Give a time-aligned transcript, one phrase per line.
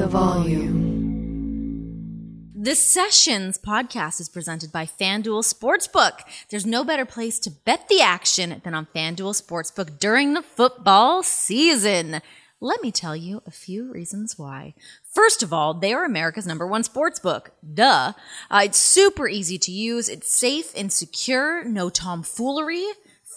[0.00, 1.74] the volume.
[2.54, 6.20] The Sessions podcast is presented by FanDuel Sportsbook.
[6.48, 11.22] There's no better place to bet the action than on FanDuel Sportsbook during the football
[11.22, 12.22] season.
[12.62, 14.72] Let me tell you a few reasons why.
[15.04, 17.48] First of all, they are America's number one sportsbook.
[17.74, 18.14] Duh.
[18.50, 20.08] Uh, it's super easy to use.
[20.08, 21.62] It's safe and secure.
[21.64, 22.86] No tomfoolery.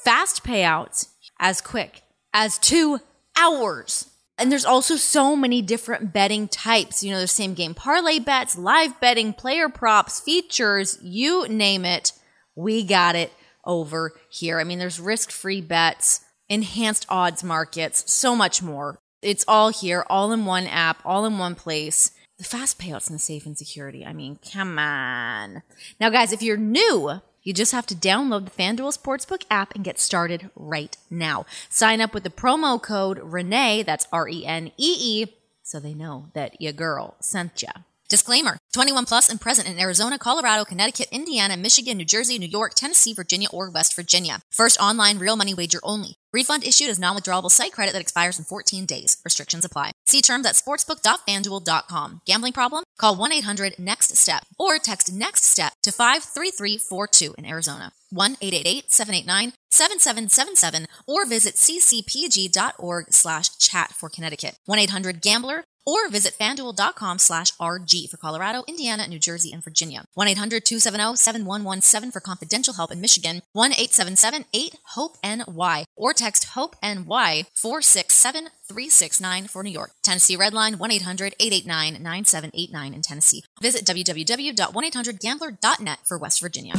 [0.06, 1.10] Fast payouts.
[1.42, 2.04] As quick
[2.34, 3.00] as two
[3.38, 4.13] hours.
[4.44, 7.02] And there's also so many different betting types.
[7.02, 12.12] You know, there's same game parlay bets, live betting, player props, features, you name it.
[12.54, 13.32] We got it
[13.64, 14.60] over here.
[14.60, 19.00] I mean, there's risk free bets, enhanced odds markets, so much more.
[19.22, 22.12] It's all here, all in one app, all in one place.
[22.38, 24.06] The fast payouts and the safe and security.
[24.06, 25.64] I mean, come on.
[26.02, 29.84] Now, guys, if you're new, you just have to download the FanDuel Sportsbook app and
[29.84, 31.46] get started right now.
[31.70, 35.94] Sign up with the promo code RENEE, that's R E N E E, so they
[35.94, 37.72] know that your girl sent ya.
[38.08, 42.74] Disclaimer 21 plus and present in Arizona, Colorado, Connecticut, Indiana, Michigan, New Jersey, New York,
[42.74, 44.42] Tennessee, Virginia, or West Virginia.
[44.50, 46.18] First online real money wager only.
[46.34, 49.18] Refund issued as non withdrawable site credit that expires in 14 days.
[49.24, 49.92] Restrictions apply.
[50.08, 52.22] See terms at sportsbook.fanduel.com.
[52.26, 52.84] Gambling problem?
[52.98, 57.92] Call 1 800 NEXT STEP or text NEXT STEP to 53342 in Arizona.
[58.10, 64.58] 1 888 789 7777 or visit ccpg.org slash chat for Connecticut.
[64.66, 70.06] 1 800 Gambler or visit fanduel.com slash RG for Colorado, Indiana, New Jersey, and Virginia.
[70.18, 73.44] 1-800-270-7117 for confidential help in Michigan.
[73.56, 79.92] 1-877-8-HOPE-NY or text HOPE-NY 467-369 for New York.
[80.02, 83.44] Tennessee Redline 1-800-889-9789 in Tennessee.
[83.62, 86.74] Visit www.1800gambler.net for West Virginia.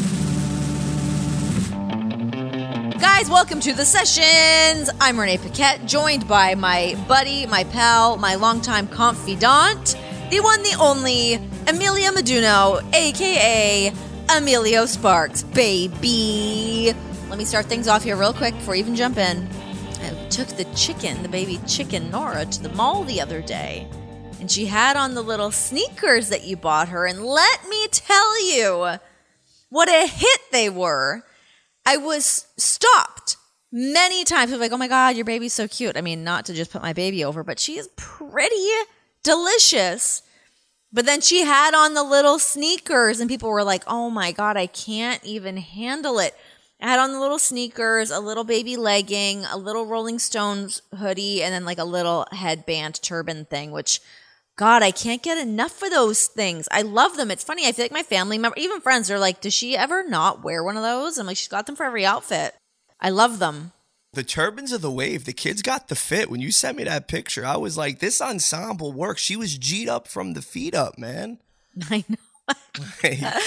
[3.17, 4.91] Guys, welcome to the sessions.
[5.01, 9.97] I'm Renee Paquette, joined by my buddy, my pal, my longtime confidant,
[10.31, 11.35] the one, the only,
[11.69, 13.93] Amelia Meduno, aka
[14.37, 16.93] Emilio Sparks, baby.
[17.29, 19.49] Let me start things off here real quick before even jump in.
[20.03, 23.87] I took the chicken, the baby chicken Nora, to the mall the other day,
[24.41, 28.45] and she had on the little sneakers that you bought her, and let me tell
[28.45, 28.99] you
[29.69, 31.23] what a hit they were.
[31.87, 33.37] I was stopped
[33.71, 34.53] many times.
[34.53, 35.97] I like, oh my God, your baby's so cute.
[35.97, 38.69] I mean, not to just put my baby over, but she is pretty
[39.23, 40.23] delicious.
[40.93, 44.57] But then she had on the little sneakers, and people were like, oh my God,
[44.57, 46.37] I can't even handle it.
[46.81, 51.43] I had on the little sneakers, a little baby legging, a little Rolling Stones hoodie,
[51.43, 54.01] and then like a little headband turban thing, which
[54.57, 56.69] God, I can't get enough of those things.
[56.71, 57.31] I love them.
[57.31, 57.67] It's funny.
[57.67, 60.63] I feel like my family member, even friends, are like, does she ever not wear
[60.63, 61.19] one of those?
[61.19, 62.55] I'm like, she's got them for every outfit.
[63.01, 63.73] I love them.
[64.13, 66.31] The turbans of the wave, the kids got the fit.
[66.31, 69.21] When you sent me that picture, I was like, this ensemble works.
[69.23, 71.39] She was G'd up from the feet up, man.
[71.91, 72.17] I know.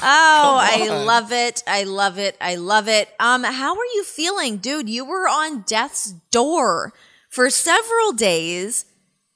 [0.00, 1.62] Oh, I love it.
[1.66, 2.36] I love it.
[2.40, 3.08] I love it.
[3.18, 4.88] Um, how are you feeling, dude?
[4.88, 6.92] You were on death's door
[7.30, 8.84] for several days.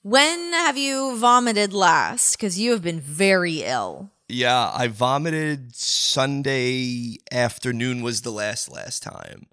[0.02, 2.36] When have you vomited last?
[2.36, 4.10] Because you have been very ill.
[4.28, 9.46] yeah, I vomited Sunday afternoon was the last last time.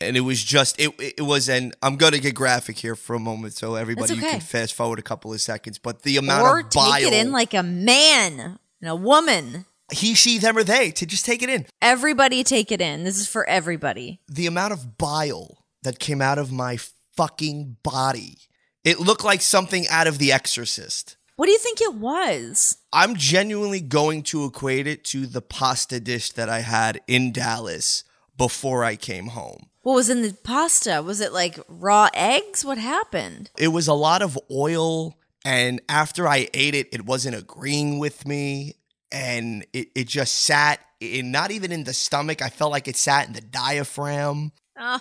[0.00, 3.20] And it was just it it was an I'm gonna get graphic here for a
[3.20, 5.78] moment so everybody you can fast forward a couple of seconds.
[5.78, 9.64] But the amount Or of bile take it in like a man and a woman.
[9.92, 11.66] he, she, them, or they to just take it in.
[11.80, 13.04] Everybody take it in.
[13.04, 14.20] This is for everybody.
[14.28, 16.78] the amount of bile that came out of my
[17.16, 18.38] fucking body.
[18.84, 21.16] It looked like something out of The Exorcist.
[21.36, 22.78] What do you think it was?
[22.92, 28.02] I'm genuinely going to equate it to the pasta dish that I had in Dallas
[28.36, 29.66] before I came home.
[29.82, 31.00] What was in the pasta?
[31.00, 32.64] Was it like raw eggs?
[32.64, 33.50] What happened?
[33.56, 38.26] It was a lot of oil, and after I ate it, it wasn't agreeing with
[38.26, 38.74] me.
[39.12, 42.42] And it, it just sat in, not even in the stomach.
[42.42, 44.52] I felt like it sat in the diaphragm.
[44.76, 45.00] Oh,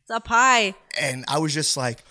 [0.00, 0.74] it's up high.
[1.00, 2.02] And I was just like,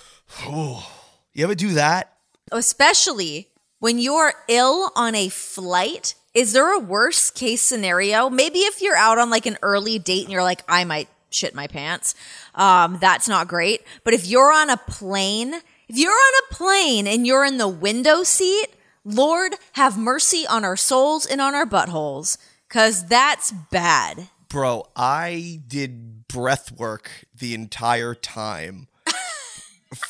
[0.43, 1.00] oh,
[1.33, 2.13] you ever do that?
[2.51, 3.47] Especially
[3.79, 6.15] when you're ill on a flight.
[6.33, 8.29] Is there a worst case scenario?
[8.29, 11.55] Maybe if you're out on like an early date and you're like, I might shit
[11.55, 12.15] my pants.
[12.55, 13.81] Um, that's not great.
[14.03, 15.53] But if you're on a plane,
[15.87, 18.67] if you're on a plane and you're in the window seat,
[19.03, 22.37] Lord have mercy on our souls and on our buttholes.
[22.69, 24.29] Cause that's bad.
[24.47, 28.87] Bro, I did breath work the entire time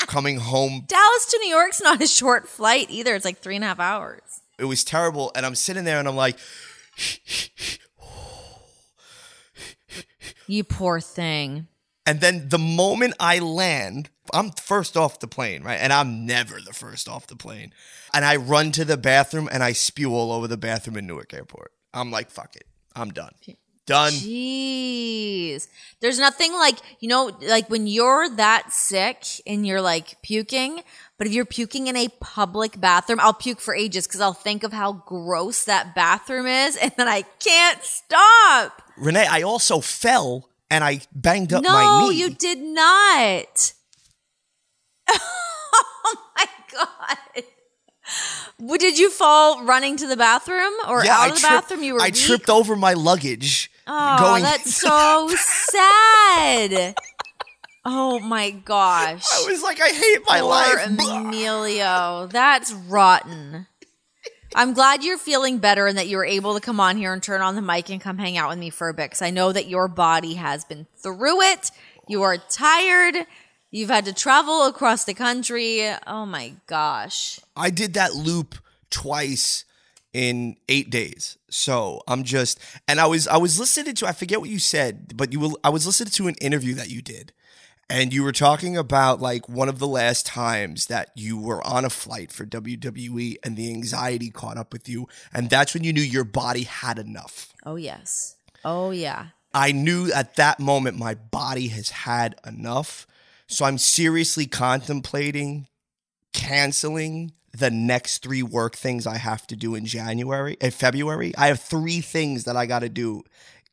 [0.07, 0.83] coming home.
[0.88, 3.16] Dallas to New York's not a short flight either.
[3.16, 4.22] It's like three and a half hours.
[4.60, 5.31] It was terrible.
[5.36, 6.38] And I'm sitting there and I'm like,
[10.48, 11.68] You poor thing.
[12.06, 15.80] and then the moment I land, I'm first off the plane, right?
[15.80, 17.74] And I'm never the first off the plane.
[18.13, 21.34] And I run to the bathroom and I spew all over the bathroom in Newark
[21.34, 21.72] Airport.
[21.94, 22.66] I'm like, fuck it.
[22.95, 23.31] I'm done.
[23.91, 24.13] Done.
[24.13, 25.67] Jeez.
[25.99, 30.81] There's nothing like, you know, like when you're that sick and you're like puking,
[31.17, 34.63] but if you're puking in a public bathroom, I'll puke for ages because I'll think
[34.63, 38.81] of how gross that bathroom is and then I can't stop.
[38.97, 42.05] Renee, I also fell and I banged up no, my knee.
[42.05, 43.73] No, you did not.
[45.09, 47.43] oh my God.
[48.79, 51.83] Did you fall running to the bathroom or yeah, out of the tripped- bathroom?
[51.83, 52.15] You were I weak?
[52.15, 53.70] tripped over my luggage.
[53.93, 56.95] Oh, going- that's so sad.
[57.83, 59.25] Oh my gosh.
[59.33, 60.88] I was like, I hate my Poor life.
[61.25, 62.27] Emilio.
[62.31, 63.67] That's rotten.
[64.53, 67.23] I'm glad you're feeling better and that you were able to come on here and
[67.23, 69.29] turn on the mic and come hang out with me for a bit because I
[69.29, 71.71] know that your body has been through it.
[72.07, 73.15] You are tired.
[73.71, 75.89] You've had to travel across the country.
[76.05, 77.39] Oh my gosh.
[77.55, 78.55] I did that loop
[78.89, 79.63] twice
[80.13, 81.38] in eight days.
[81.50, 85.16] So I'm just, and I was, I was listening to, I forget what you said,
[85.16, 87.34] but you will, I was listening to an interview that you did.
[87.90, 91.84] And you were talking about like one of the last times that you were on
[91.84, 95.10] a flight for WWE and the anxiety caught up with you.
[95.34, 97.54] And that's when you knew your body had enough.
[97.66, 98.38] Oh, yes.
[98.63, 99.28] Oh, yeah.
[99.54, 103.06] I knew at that moment my body has had enough.
[103.48, 105.68] So I'm seriously contemplating
[106.31, 111.33] canceling the next three work things I have to do in January, in February.
[111.38, 113.24] I have three things that I got to do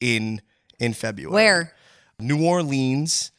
[0.00, 0.40] in
[0.78, 1.32] in February.
[1.32, 1.75] Where?
[2.20, 3.30] New Orleans,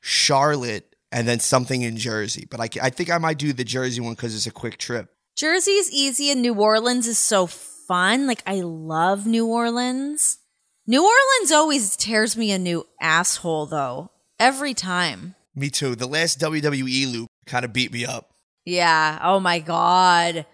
[0.00, 2.46] Charlotte, and then something in Jersey.
[2.50, 5.10] But I, I think I might do the Jersey one because it's a quick trip.
[5.36, 8.26] Jersey is easy and New Orleans is so fun.
[8.26, 10.38] Like, I love New Orleans.
[10.86, 15.34] New Orleans always tears me a new asshole, though, every time.
[15.54, 15.94] Me too.
[15.94, 18.30] The last WWE loop kind of beat me up.
[18.66, 19.20] Yeah.
[19.22, 20.44] Oh my God.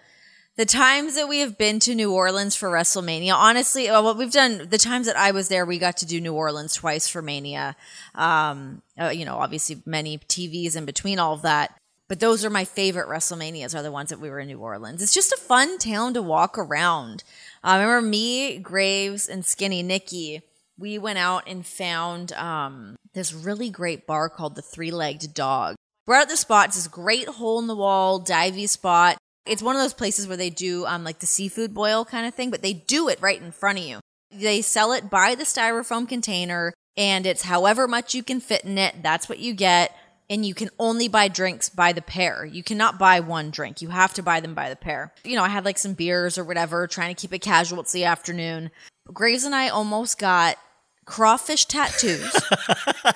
[0.56, 4.30] The times that we have been to New Orleans for WrestleMania, honestly, uh, what we've
[4.30, 7.22] done, the times that I was there, we got to do New Orleans twice for
[7.22, 7.74] Mania.
[8.14, 11.74] Um, uh, you know, obviously many TVs in between all of that.
[12.06, 15.02] But those are my favorite WrestleManias are the ones that we were in New Orleans.
[15.02, 17.24] It's just a fun town to walk around.
[17.64, 20.42] Uh, I remember me, Graves, and Skinny Nikki.
[20.78, 25.76] We went out and found um, this really great bar called the Three Legged Dog.
[26.06, 26.68] We're at the spot.
[26.68, 29.18] It's this great hole in the wall, divey spot.
[29.46, 32.34] It's one of those places where they do um, like the seafood boil kind of
[32.34, 34.00] thing, but they do it right in front of you.
[34.30, 38.78] They sell it by the styrofoam container, and it's however much you can fit in
[38.78, 39.02] it.
[39.02, 39.96] That's what you get.
[40.30, 42.44] And you can only buy drinks by the pair.
[42.44, 43.82] You cannot buy one drink.
[43.82, 45.12] You have to buy them by the pair.
[45.24, 47.80] You know, I had like some beers or whatever, trying to keep it casual.
[47.80, 48.70] It's the afternoon.
[49.12, 50.56] Graves and I almost got
[51.04, 52.32] crawfish tattoos.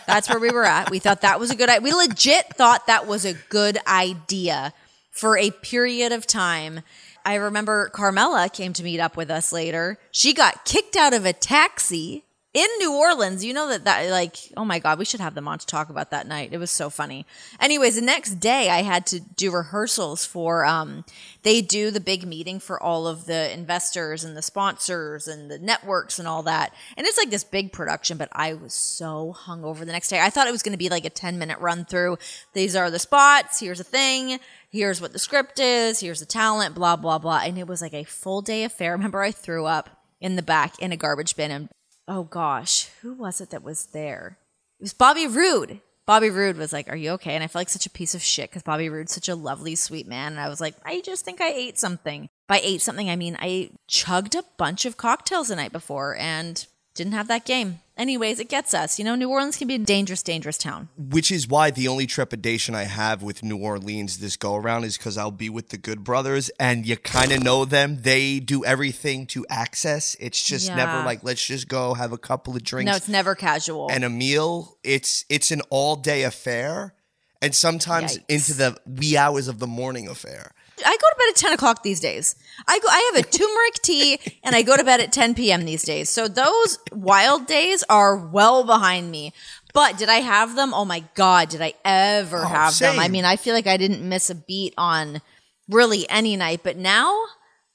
[0.07, 0.91] That's where we were at.
[0.91, 1.83] We thought that was a good idea.
[1.83, 4.73] We legit thought that was a good idea
[5.11, 6.83] for a period of time.
[7.25, 9.99] I remember Carmella came to meet up with us later.
[10.11, 12.26] She got kicked out of a taxi
[12.57, 13.45] in New Orleans.
[13.45, 15.91] You know that that like oh my god, we should have them on to talk
[15.91, 16.55] about that night.
[16.55, 17.27] It was so funny.
[17.61, 21.05] Anyways, the next day I had to do rehearsals for um
[21.43, 25.59] they do the big meeting for all of the investors and the sponsors and the
[25.59, 26.73] networks and all that.
[26.97, 30.21] And it's like this big production, but I was so hungover the next day.
[30.21, 32.17] I thought it was going to be like a 10 minute run through.
[32.55, 36.75] These are the spots, here's a thing, here's what the script is, here's the talent,
[36.75, 37.43] blah blah blah.
[37.45, 38.93] And it was like a full day affair.
[38.97, 39.91] Remember I threw up
[40.23, 41.69] in the back in a garbage bin and
[42.09, 44.39] oh gosh, who was it that was there?
[44.79, 45.81] It was Bobby Roode.
[46.07, 48.23] Bobby Roode was like, "Are you okay?" And I felt like such a piece of
[48.23, 50.33] shit because Bobby Roode's such a lovely, sweet man.
[50.33, 53.37] And I was like, "I just think I ate something." By ate something, I mean
[53.41, 56.65] I chugged a bunch of cocktails the night before and
[56.97, 57.81] didn't have that game.
[57.97, 58.99] Anyways, it gets us.
[58.99, 60.89] You know, New Orleans can be a dangerous, dangerous town.
[60.99, 64.99] Which is why the only trepidation I have with New Orleans this go around is
[64.99, 68.03] because I'll be with the Good Brothers and you kind of know them.
[68.03, 70.15] They do everything to access.
[70.21, 73.35] It's just never like, let's just go have a couple of drinks No, it's never
[73.35, 73.91] casual.
[73.91, 74.77] and a meal.
[74.85, 76.95] It's it's an all day affair
[77.41, 78.25] and sometimes Yikes.
[78.29, 80.53] into the wee hours of the morning affair.
[80.85, 82.35] I go to bed at 10 o'clock these days.
[82.67, 85.65] I go, I have a turmeric tea and I go to bed at 10 p.m.
[85.65, 86.11] these days.
[86.11, 89.33] So those wild days are well behind me.
[89.73, 90.73] But did I have them?
[90.73, 92.99] Oh my God, did I ever Oh, have them?
[92.99, 95.21] I mean, I feel like I didn't miss a beat on
[95.69, 96.61] really any night.
[96.63, 97.15] But now,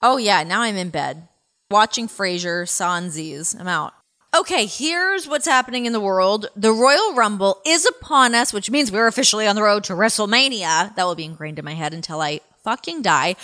[0.01, 1.27] oh yeah, now I'm in bed
[1.69, 3.59] watching Frasier, Sanzies.
[3.59, 3.93] I'm out.
[4.33, 6.47] Okay, here's what's happening in the world.
[6.55, 10.95] The Royal Rumble is upon us, which means we're officially on the road to WrestleMania.
[10.95, 13.35] That will be ingrained in my head until I fucking die.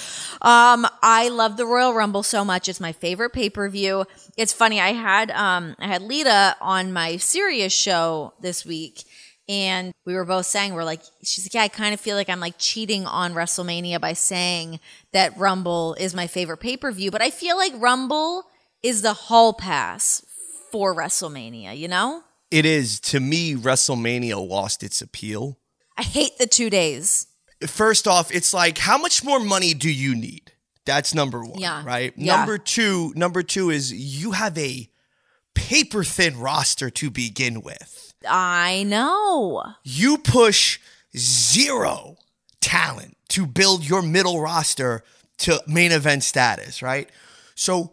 [0.41, 2.67] Um, I love the Royal Rumble so much.
[2.69, 4.05] It's my favorite pay-per-view.
[4.37, 4.79] It's funny.
[4.79, 9.03] I had um I had Lita on my Sirius show this week
[9.49, 12.29] And we were both saying, we're like, she's like, yeah, I kind of feel like
[12.29, 14.79] I'm like cheating on WrestleMania by saying
[15.13, 17.11] that Rumble is my favorite pay per view.
[17.11, 18.43] But I feel like Rumble
[18.83, 20.25] is the hall pass
[20.71, 22.23] for WrestleMania, you know?
[22.51, 22.99] It is.
[23.01, 25.59] To me, WrestleMania lost its appeal.
[25.97, 27.27] I hate the two days.
[27.65, 30.51] First off, it's like, how much more money do you need?
[30.85, 31.59] That's number one.
[31.59, 31.83] Yeah.
[31.85, 32.13] Right.
[32.15, 32.37] Yeah.
[32.37, 34.89] Number two, number two is you have a
[35.53, 38.13] paper thin roster to begin with.
[38.27, 39.63] I know.
[39.83, 40.79] You push
[41.15, 42.17] zero
[42.61, 45.03] talent to build your middle roster
[45.39, 47.09] to main event status, right?
[47.55, 47.91] So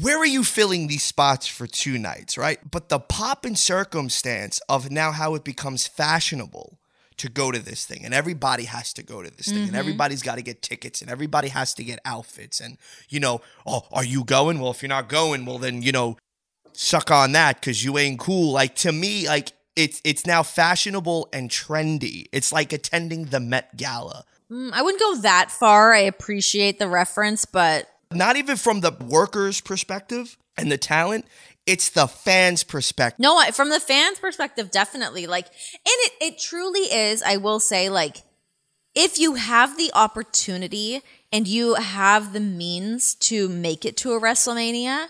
[0.00, 2.58] where are you filling these spots for two nights, right?
[2.70, 6.78] But the pop and circumstance of now how it becomes fashionable
[7.18, 10.22] to go to this thing and everybody has to go to this thing and everybody's
[10.22, 12.76] got to get tickets and everybody has to get outfits and
[13.08, 14.60] you know oh are you going?
[14.60, 16.16] Well if you're not going well then you know
[16.72, 18.52] suck on that because you ain't cool.
[18.52, 22.26] Like to me like it's it's now fashionable and trendy.
[22.32, 24.24] It's like attending the met gala.
[24.50, 25.92] Mm, I wouldn't go that far.
[25.92, 31.26] I appreciate the reference, but not even from the workers perspective and the talent
[31.66, 35.26] it's the fans perspective no, from the fans' perspective, definitely.
[35.26, 35.52] Like, and
[35.84, 38.18] it, it truly is, I will say, like,
[38.94, 44.20] if you have the opportunity and you have the means to make it to a
[44.20, 45.08] WrestleMania,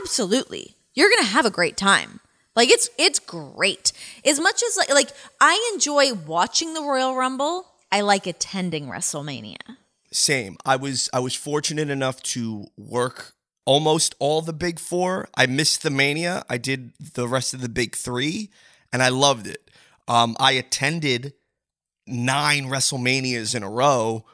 [0.00, 0.76] absolutely.
[0.94, 2.20] You're going to have a great time.
[2.56, 3.92] Like it's it's great.
[4.24, 9.76] As much as like like I enjoy watching the Royal Rumble, I like attending WrestleMania.
[10.12, 10.56] Same.
[10.66, 13.34] I was I was fortunate enough to work
[13.68, 15.28] almost all the big four.
[15.34, 16.42] I missed the Mania.
[16.48, 18.48] I did the rest of the big three,
[18.94, 19.70] and I loved it.
[20.08, 21.34] Um, I attended
[22.06, 24.24] nine WrestleManias in a row.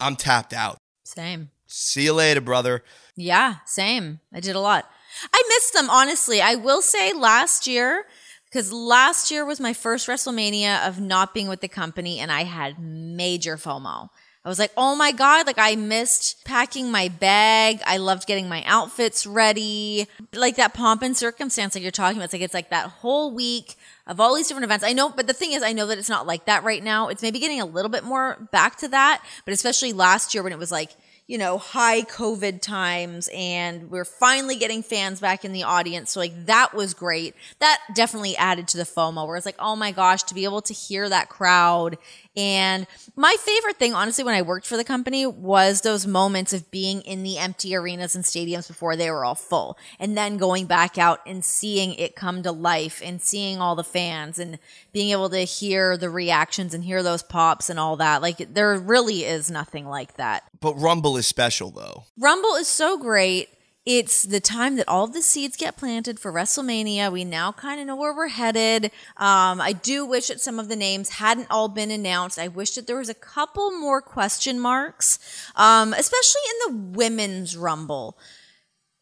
[0.00, 0.78] I'm tapped out.
[1.04, 1.50] Same.
[1.66, 2.82] See you later, brother.
[3.14, 4.20] Yeah, same.
[4.32, 4.88] I did a lot.
[5.30, 6.40] I missed them, honestly.
[6.40, 8.06] I will say last year,
[8.46, 12.44] because last year was my first WrestleMania of not being with the company, and I
[12.44, 14.08] had major FOMO.
[14.44, 17.80] I was like, oh my God, like I missed packing my bag.
[17.86, 20.08] I loved getting my outfits ready.
[20.32, 22.24] Like that pomp and circumstance, like you're talking about.
[22.24, 23.76] It's like, it's like that whole week
[24.08, 24.84] of all these different events.
[24.84, 27.06] I know, but the thing is, I know that it's not like that right now.
[27.06, 30.52] It's maybe getting a little bit more back to that, but especially last year when
[30.52, 30.90] it was like,
[31.28, 36.10] you know, high COVID times and we're finally getting fans back in the audience.
[36.10, 37.34] So like that was great.
[37.60, 40.62] That definitely added to the FOMO where it's like, oh my gosh, to be able
[40.62, 41.96] to hear that crowd.
[42.36, 46.70] And my favorite thing, honestly, when I worked for the company was those moments of
[46.70, 50.64] being in the empty arenas and stadiums before they were all full and then going
[50.64, 54.58] back out and seeing it come to life and seeing all the fans and
[54.92, 58.22] being able to hear the reactions and hear those pops and all that.
[58.22, 60.44] Like there really is nothing like that.
[60.58, 62.04] But Rumble is special though.
[62.18, 63.50] Rumble is so great.
[63.84, 67.10] It's the time that all the seeds get planted for WrestleMania.
[67.10, 68.86] We now kind of know where we're headed.
[69.16, 72.38] Um, I do wish that some of the names hadn't all been announced.
[72.38, 75.18] I wish that there was a couple more question marks,
[75.56, 78.16] um, especially in the women's Rumble.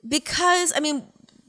[0.06, 1.08] Because, I mean,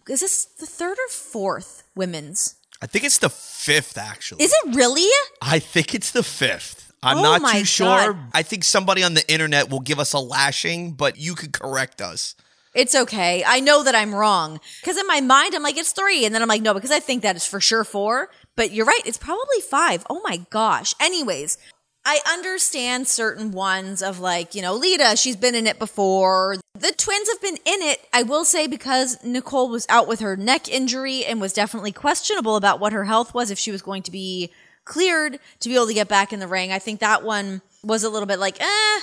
[0.09, 2.55] is this the third or fourth women's?
[2.81, 4.43] I think it's the fifth actually.
[4.43, 5.09] Is it really?
[5.41, 6.91] I think it's the fifth.
[7.03, 8.17] I'm Oh not too sure.
[8.33, 12.01] I think somebody on the internet will give us a lashing, but you could correct
[12.01, 12.35] us.
[12.74, 13.44] It's okay.
[13.46, 14.60] I know that I'm wrong.
[14.80, 16.25] Because in my mind, I'm like, it's three.
[16.25, 18.30] And then I'm like, no, because I think that is for sure four.
[18.56, 19.01] But you're right.
[19.06, 20.06] It's probably five.
[20.10, 20.94] Oh my gosh.
[21.00, 21.58] Anyways,
[22.06, 26.56] I understand certain ones of like, you know, Lita, she's been in it before.
[26.74, 30.36] The twins have been in it, I will say, because Nicole was out with her
[30.36, 34.01] neck injury and was definitely questionable about what her health was, if she was going
[34.04, 34.51] to be
[34.84, 36.72] cleared to be able to get back in the ring.
[36.72, 39.00] I think that one was a little bit like, eh.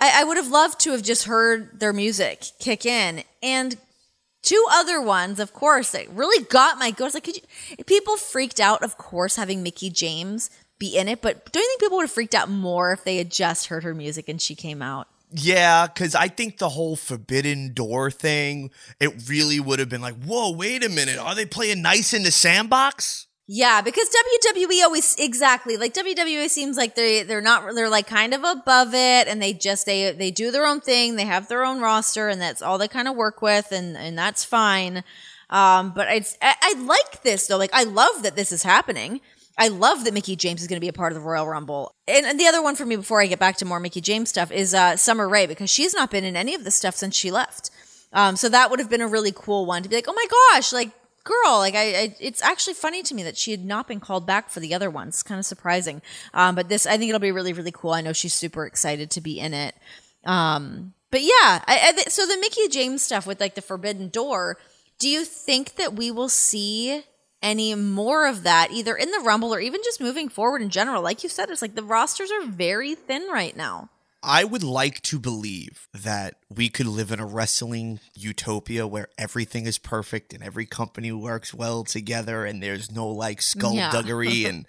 [0.00, 3.22] I, I would have loved to have just heard their music kick in.
[3.42, 3.76] And
[4.42, 7.14] two other ones, of course, that really got my goat.
[7.14, 11.52] Like, could you, people freaked out, of course, having Mickie James be in it, but
[11.52, 13.94] don't you think people would have freaked out more if they had just heard her
[13.94, 15.08] music and she came out?
[15.32, 20.16] Yeah, because I think the whole Forbidden Door thing, it really would have been like,
[20.24, 21.18] whoa, wait a minute.
[21.18, 23.26] Are they playing nice in the sandbox?
[23.52, 28.32] Yeah, because WWE always exactly like WWE seems like they they're not they're like kind
[28.32, 31.64] of above it and they just they they do their own thing, they have their
[31.64, 35.02] own roster and that's all they kind of work with and and that's fine.
[35.48, 37.56] Um but I, I like this though.
[37.56, 39.20] Like I love that this is happening.
[39.58, 41.96] I love that Mickie James is going to be a part of the Royal Rumble.
[42.06, 44.28] And, and the other one for me before I get back to more Mickie James
[44.28, 47.16] stuff is uh Summer Rae because she's not been in any of this stuff since
[47.16, 47.72] she left.
[48.12, 50.26] Um so that would have been a really cool one to be like, "Oh my
[50.52, 50.92] gosh, like
[51.24, 54.26] girl like I, I it's actually funny to me that she had not been called
[54.26, 56.02] back for the other ones kind of surprising
[56.34, 59.10] um but this i think it'll be really really cool i know she's super excited
[59.10, 59.74] to be in it
[60.24, 64.08] um but yeah I, I th- so the mickie james stuff with like the forbidden
[64.08, 64.56] door
[64.98, 67.04] do you think that we will see
[67.42, 71.02] any more of that, either in the Rumble or even just moving forward in general.
[71.02, 73.88] Like you said, it's like the rosters are very thin right now.
[74.22, 79.64] I would like to believe that we could live in a wrestling utopia where everything
[79.66, 84.66] is perfect and every company works well together and there's no like skullduggery and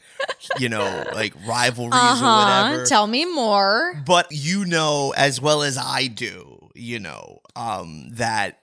[0.58, 2.26] you know like rivalries Uh-huh.
[2.26, 2.86] or whatever.
[2.86, 4.02] Tell me more.
[4.06, 8.60] but you know as well as I do, you know, um, that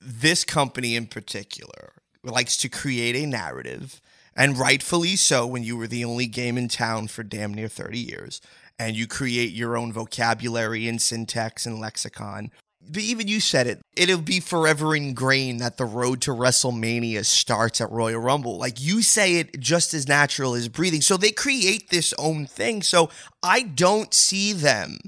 [0.00, 1.92] this company in particular
[2.24, 4.00] likes to create a narrative,
[4.34, 5.46] and rightfully so.
[5.46, 8.40] When you were the only game in town for damn near thirty years,
[8.78, 12.50] and you create your own vocabulary and syntax and lexicon.
[12.90, 17.80] But even you said it, it'll be forever ingrained that the road to WrestleMania starts
[17.80, 18.56] at Royal Rumble.
[18.56, 21.02] Like you say it just as natural as breathing.
[21.02, 22.82] So they create this own thing.
[22.82, 23.10] So
[23.42, 24.98] I don't see them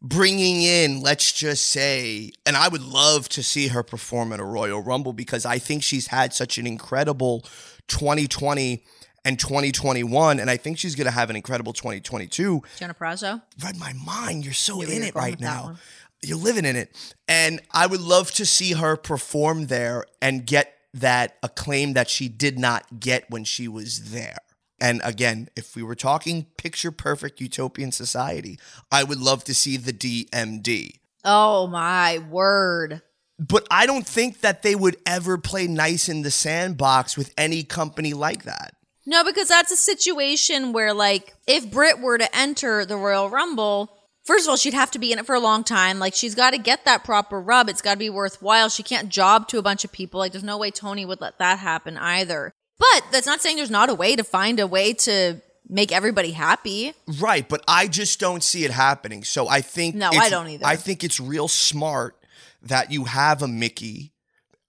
[0.00, 4.44] bringing in, let's just say, and I would love to see her perform at a
[4.44, 7.40] Royal Rumble because I think she's had such an incredible
[7.88, 8.84] 2020
[9.28, 12.62] and 2021, and I think she's going to have an incredible 2022.
[12.78, 13.42] Deonna Purrazzo.
[13.62, 14.42] Read my mind.
[14.42, 15.76] You're so Yeah, in it right now.
[16.22, 16.96] You're living in it.
[17.28, 22.30] And I would love to see her perform there and get that acclaim that she
[22.30, 24.38] did not get when she was there.
[24.80, 28.58] And again, if we were talking picture perfect utopian society,
[28.90, 31.00] I would love to see the DMD.
[31.22, 33.02] Oh my word.
[33.38, 37.62] But I don't think that they would ever play nice in the sandbox with any
[37.62, 38.74] company like that.
[39.08, 43.90] No, because that's a situation where, like, if Britt were to enter the Royal Rumble,
[44.26, 45.98] first of all, she'd have to be in it for a long time.
[45.98, 47.70] Like, she's got to get that proper rub.
[47.70, 48.68] It's got to be worthwhile.
[48.68, 50.20] She can't job to a bunch of people.
[50.20, 52.52] Like, there's no way Tony would let that happen either.
[52.78, 56.32] But that's not saying there's not a way to find a way to make everybody
[56.32, 56.92] happy.
[57.18, 59.24] Right, but I just don't see it happening.
[59.24, 60.66] So I think No, I don't either.
[60.66, 62.14] I think it's real smart
[62.60, 64.12] that you have a Mickie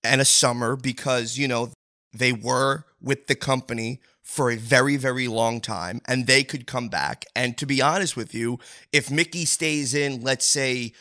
[0.01, 1.73] and a Summer because you know
[2.13, 6.87] they were with the company for a very very long time and they could come
[6.87, 8.59] back and to be honest with you
[8.93, 10.93] if Mickie stays in let's say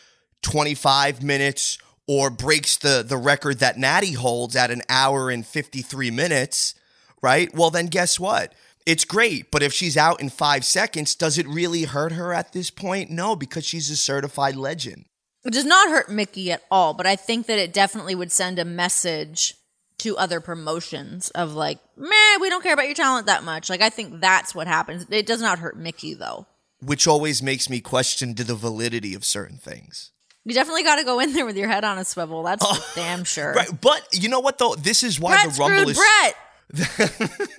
[0.43, 6.11] 25 minutes or breaks the the record that Natty holds at an hour and 53
[6.11, 6.75] minutes
[7.23, 7.55] right?
[7.55, 8.55] Well, then guess what?
[8.87, 12.53] It's great, but if she's out in five seconds, does it really hurt her at
[12.53, 13.11] this point?
[13.11, 15.05] No, because she's a certified legend.
[15.45, 18.59] It does not hurt Mickie at all, but I think that it definitely would send
[18.59, 19.55] a message
[19.99, 23.69] to other promotions of like, meh, we don't care about your talent that much.
[23.69, 25.07] Like, I think that's what happens.
[25.11, 26.47] It does not hurt Mickie though.
[26.81, 30.13] Which always makes me question to the validity of certain things.
[30.45, 32.43] You definitely got to go in there with your head on a swivel.
[32.43, 33.53] That's oh, for damn sure.
[33.53, 34.75] Right, but you know what though?
[34.75, 37.39] This is why Brett the Rumble is Brett.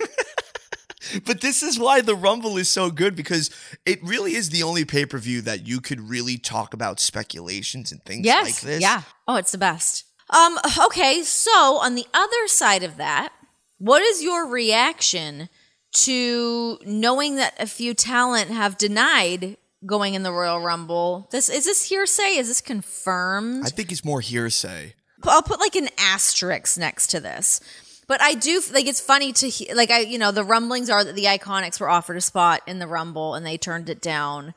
[1.24, 3.50] But this is why the Rumble is so good because
[3.84, 8.24] it really is the only pay-per-view that you could really talk about speculations and things
[8.24, 8.46] Yes.
[8.46, 8.82] like this.
[8.82, 9.02] Yeah.
[9.26, 10.04] Oh, it's the best.
[10.30, 10.58] Um.
[10.86, 11.22] Okay.
[11.22, 13.32] So on the other side of that,
[13.78, 15.48] what is your reaction
[15.92, 21.28] to knowing that a few talent have denied going in the Royal Rumble?
[21.32, 22.36] This is this hearsay?
[22.36, 23.64] Is this confirmed?
[23.66, 24.94] I think it's more hearsay.
[25.24, 27.60] I'll put like an asterisk next to this.
[28.06, 31.04] But I do like it's funny to he- like I you know the rumblings are
[31.04, 34.54] that the Iconics were offered a spot in the Rumble and they turned it down.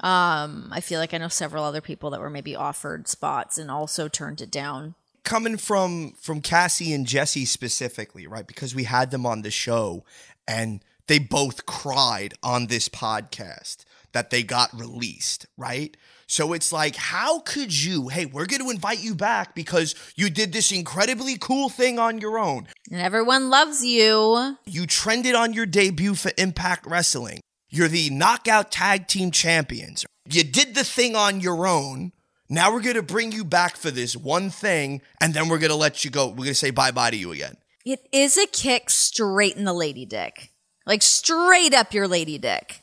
[0.00, 3.70] Um, I feel like I know several other people that were maybe offered spots and
[3.70, 4.94] also turned it down.
[5.24, 8.46] Coming from from Cassie and Jessie specifically, right?
[8.46, 10.04] Because we had them on the show
[10.46, 15.96] and they both cried on this podcast that they got released, right?
[16.26, 18.08] So it's like, how could you?
[18.08, 22.18] Hey, we're going to invite you back because you did this incredibly cool thing on
[22.18, 22.68] your own.
[22.90, 24.56] And everyone loves you.
[24.64, 27.40] You trended on your debut for Impact Wrestling.
[27.68, 30.06] You're the knockout tag team champions.
[30.30, 32.12] You did the thing on your own.
[32.48, 35.70] Now we're going to bring you back for this one thing, and then we're going
[35.70, 36.28] to let you go.
[36.28, 37.56] We're going to say bye bye to you again.
[37.84, 40.50] It is a kick straight in the lady dick.
[40.86, 42.82] Like straight up your lady dick.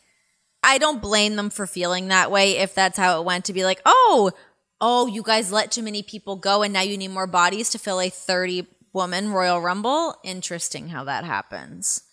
[0.64, 3.64] I don't blame them for feeling that way if that's how it went to be
[3.64, 4.32] like, oh,
[4.80, 7.80] oh, you guys let too many people go and now you need more bodies to
[7.80, 10.16] fill a 30 woman Royal Rumble.
[10.24, 12.04] Interesting how that happens.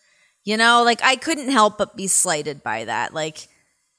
[0.44, 3.12] You know, like I couldn't help but be slighted by that.
[3.12, 3.48] Like,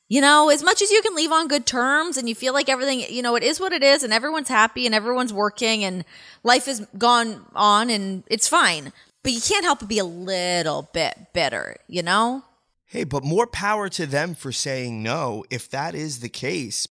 [0.10, 2.68] you know, as much as you can leave on good terms and you feel like
[2.68, 6.04] everything, you know, it is what it is and everyone's happy and everyone's working and
[6.44, 8.92] life has gone on and it's fine.
[9.22, 12.44] But you can't help but be a little bit bitter, you know?
[12.86, 16.88] Hey, but more power to them for saying no if that is the case.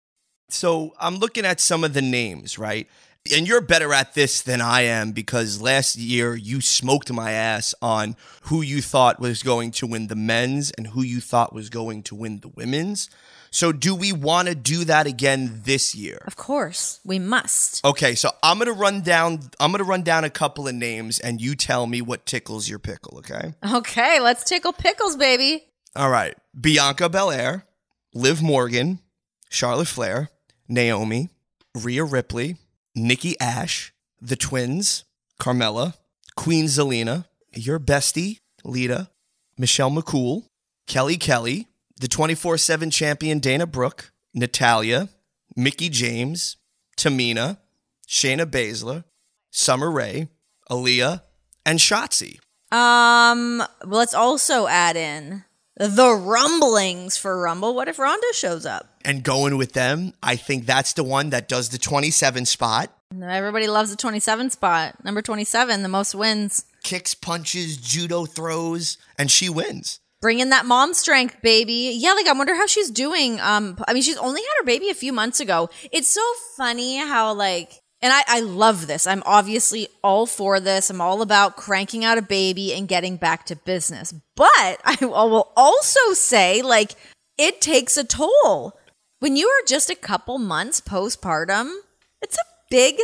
[0.48, 2.88] So I'm looking at some of the names, right?
[3.32, 7.74] And you're better at this than I am because last year you smoked my ass
[7.80, 11.70] on who you thought was going to win the men's and who you thought was
[11.70, 13.08] going to win the women's.
[13.50, 16.22] So do we want to do that again this year?
[16.26, 17.82] Of course, we must.
[17.84, 19.40] Okay, so I'm gonna run down.
[19.60, 22.80] I'm gonna run down a couple of names, and you tell me what tickles your
[22.80, 23.18] pickle.
[23.18, 23.54] Okay.
[23.72, 25.66] Okay, let's tickle pickles, baby.
[25.94, 26.34] All right.
[26.60, 27.64] Bianca Belair,
[28.12, 28.98] Liv Morgan,
[29.48, 30.30] Charlotte Flair,
[30.68, 31.30] Naomi,
[31.76, 32.56] Rhea Ripley,
[32.94, 35.04] Nikki Ash, the Twins,
[35.40, 35.94] Carmella,
[36.36, 39.10] Queen Zelina, your bestie, Lita,
[39.58, 40.44] Michelle McCool,
[40.86, 45.08] Kelly Kelly, the 24 7 champion Dana Brooke, Natalya,
[45.56, 46.56] Mickie James,
[46.96, 47.58] Tamina,
[48.08, 49.04] Shayna Baszler,
[49.50, 50.28] Summer Rae,
[50.70, 51.22] Aliyah,
[51.64, 52.38] and Shotzi.
[52.72, 55.44] Um, let's also add in
[55.76, 57.74] the rumblings for Rumble.
[57.74, 58.88] What if Ronda shows up?
[59.04, 62.90] And going with them, I think that's the one that does the 27 spot.
[63.22, 65.04] Everybody loves the 27 spot.
[65.04, 66.64] Number 27, the most wins.
[66.82, 70.00] Kicks, punches, judo throws, and she wins.
[70.20, 71.92] Bring in that mom strength, baby.
[71.96, 73.40] Yeah, like I wonder how she's doing.
[73.40, 75.68] Um, I mean, she's only had her baby a few months ago.
[75.92, 76.22] It's so
[76.56, 79.06] funny how like and I, I love this.
[79.06, 80.90] I'm obviously all for this.
[80.90, 84.12] I'm all about cranking out a baby and getting back to business.
[84.36, 86.96] But I will also say, like,
[87.38, 88.78] it takes a toll.
[89.20, 91.74] When you are just a couple months postpartum,
[92.20, 92.96] it's a big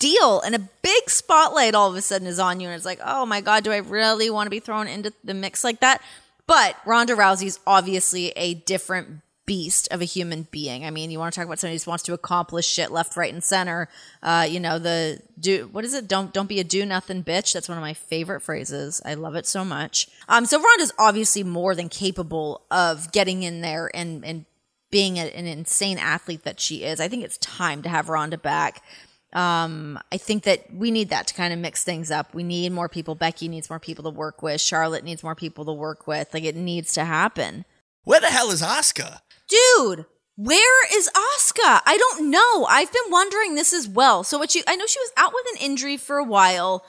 [0.00, 2.66] deal and a big spotlight all of a sudden is on you.
[2.66, 5.32] And it's like, oh my God, do I really want to be thrown into the
[5.32, 6.02] mix like that?
[6.48, 10.84] But Ronda Rousey's obviously a different beast of a human being.
[10.86, 13.34] I mean, you want to talk about somebody who wants to accomplish shit left, right,
[13.34, 13.88] and center.
[14.22, 16.06] Uh, you know, the do what is it?
[16.06, 17.52] Don't don't be a do nothing bitch.
[17.52, 19.02] That's one of my favorite phrases.
[19.04, 20.06] I love it so much.
[20.28, 24.44] Um, so Ronda's obviously more than capable of getting in there and and
[24.92, 27.00] being a, an insane athlete that she is.
[27.00, 28.84] I think it's time to have Ronda back.
[29.32, 32.34] Um, I think that we need that to kind of mix things up.
[32.36, 33.16] We need more people.
[33.16, 34.60] Becky needs more people to work with.
[34.60, 36.32] Charlotte needs more people to work with.
[36.32, 37.64] Like it needs to happen.
[38.04, 39.22] Where the hell is Asuka?
[39.50, 41.82] Dude, where is Asuka?
[41.84, 42.64] I don't know.
[42.64, 44.24] I've been wondering this as well.
[44.24, 46.84] So what she I know she was out with an injury for a while,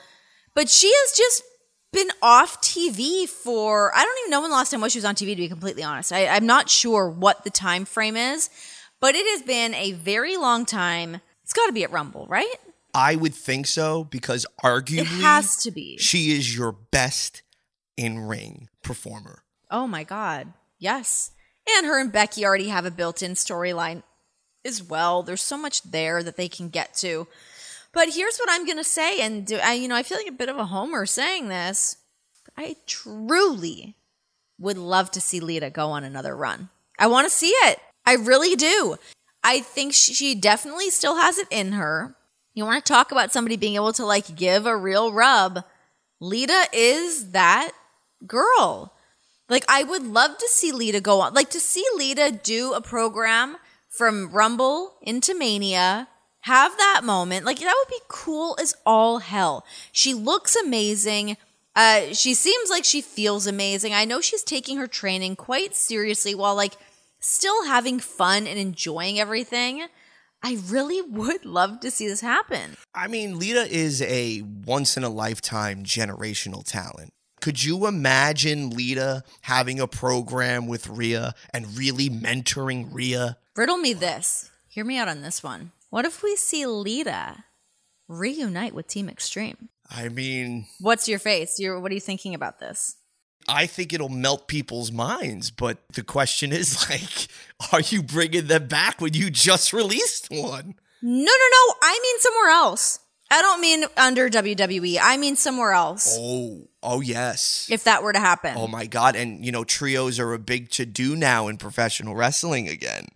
[0.56, 1.44] but she has just
[1.92, 5.06] been off TV for I don't even know when the last time was she was
[5.06, 6.14] on TV to be completely honest.
[6.14, 8.50] I, I'm not sure what the time frame is,
[9.02, 11.20] but it has been a very long time.
[11.44, 12.56] It's gotta be at Rumble, right?
[12.94, 15.98] I would think so because arguably it has to be.
[15.98, 17.42] She is your best
[17.98, 19.44] in ring performer.
[19.70, 20.54] Oh my god.
[20.80, 21.32] Yes.
[21.70, 24.04] And her and Becky already have a built in storyline
[24.66, 25.24] as well.
[25.24, 27.28] There's so much there that they can get to.
[27.94, 29.22] But here's what I'm going to say.
[29.22, 31.98] And do, I, you know, I feel like a bit of a homer saying this.
[32.58, 33.96] I truly
[34.60, 36.70] would love to see Lita go on another run.
[37.00, 37.80] I want to see it.
[38.06, 38.98] I really do.
[39.44, 42.16] I think she definitely still has it in her.
[42.54, 45.64] You want to talk about somebody being able to like give a real rub.
[46.20, 47.72] Lita is that
[48.28, 48.94] girl.
[49.52, 52.80] Like I would love to see Lita go on, like to see Lita do a
[52.80, 53.58] program
[53.90, 56.08] from Rumble into Mania,
[56.44, 57.46] have that moment.
[57.46, 59.66] Like that would be cool as all hell.
[59.92, 61.36] She looks amazing.
[61.76, 63.94] Uh, she seems like she feels amazing.
[63.94, 66.78] I know she's taking her training quite seriously while like
[67.20, 69.86] still having fun and enjoying everything.
[70.42, 72.78] I really would love to see this happen.
[72.96, 77.12] I mean, Lita is a once in a lifetime generational talent.
[77.42, 83.38] Could you imagine Lita having a program with Rhea and really mentoring Rhea?
[83.56, 84.52] Riddle me this.
[84.68, 85.72] Hear me out on this one.
[85.90, 87.44] What if we see Lita
[88.08, 89.70] reunite with Team Extreme?
[89.90, 91.60] I mean, what's your face?
[91.60, 92.96] You're, what are you thinking about this?
[93.48, 97.28] I think it'll melt people's minds, but the question is like,
[97.74, 100.76] are you bringing them back when you just released one?
[101.02, 101.74] No, no, no.
[101.82, 103.00] I mean somewhere else.
[103.32, 105.00] I don't mean under WWE.
[105.02, 106.18] I mean somewhere else.
[106.20, 107.68] Oh, oh yes.
[107.72, 108.56] If that were to happen.
[108.58, 112.14] Oh my god, and you know trios are a big to do now in professional
[112.14, 113.08] wrestling again.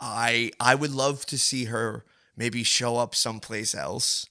[0.00, 2.04] I I would love to see her
[2.36, 4.26] maybe show up someplace else,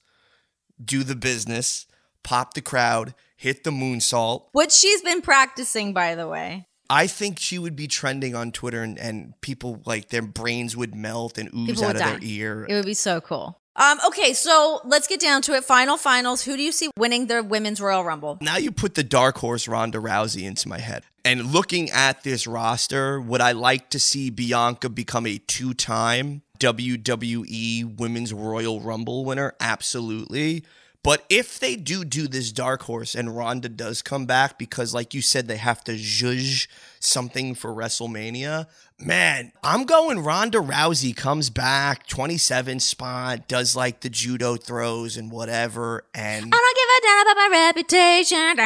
[0.82, 1.86] do the business,
[2.22, 4.48] pop the crowd, hit the moonsault.
[4.52, 6.68] What she's been practicing by the way.
[6.90, 10.94] I think she would be trending on Twitter and, and people like their brains would
[10.94, 12.10] melt and ooze out of die.
[12.10, 12.66] their ear.
[12.68, 13.61] It would be so cool.
[13.74, 15.64] Um, okay, so let's get down to it.
[15.64, 16.42] Final finals.
[16.42, 18.38] Who do you see winning the women's Royal Rumble?
[18.40, 21.04] Now you put the dark horse Ronda Rousey into my head.
[21.24, 26.42] And looking at this roster, would I like to see Bianca become a two time
[26.58, 29.54] WWE Women's Royal Rumble winner?
[29.60, 30.64] Absolutely.
[31.04, 35.14] But if they do do this dark horse and Ronda does come back, because like
[35.14, 36.68] you said, they have to zhuzh
[37.00, 38.66] something for WrestleMania,
[39.00, 45.32] man, I'm going Ronda Rousey comes back, 27 spot, does like the judo throws and
[45.32, 46.04] whatever.
[46.14, 48.60] And I don't give a damn about my reputation.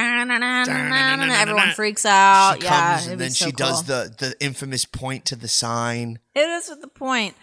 [1.33, 2.57] Everyone freaks out.
[2.61, 6.19] she yeah, and then so she does the the infamous point to the sign.
[6.35, 7.35] It is with the point.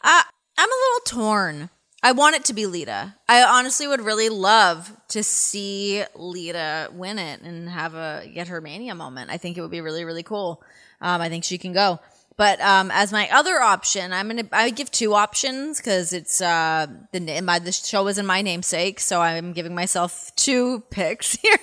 [0.00, 0.22] Uh,
[0.56, 1.70] I'm a little torn.
[2.08, 3.14] I want it to be Lita.
[3.28, 8.62] I honestly would really love to see Lita win it and have a get her
[8.62, 9.30] mania moment.
[9.30, 10.62] I think it would be really really cool.
[11.02, 12.00] Um, I think she can go.
[12.38, 16.86] But um, as my other option, I'm gonna I give two options because it's uh,
[17.12, 21.58] the my the show is in my namesake, so I'm giving myself two picks here.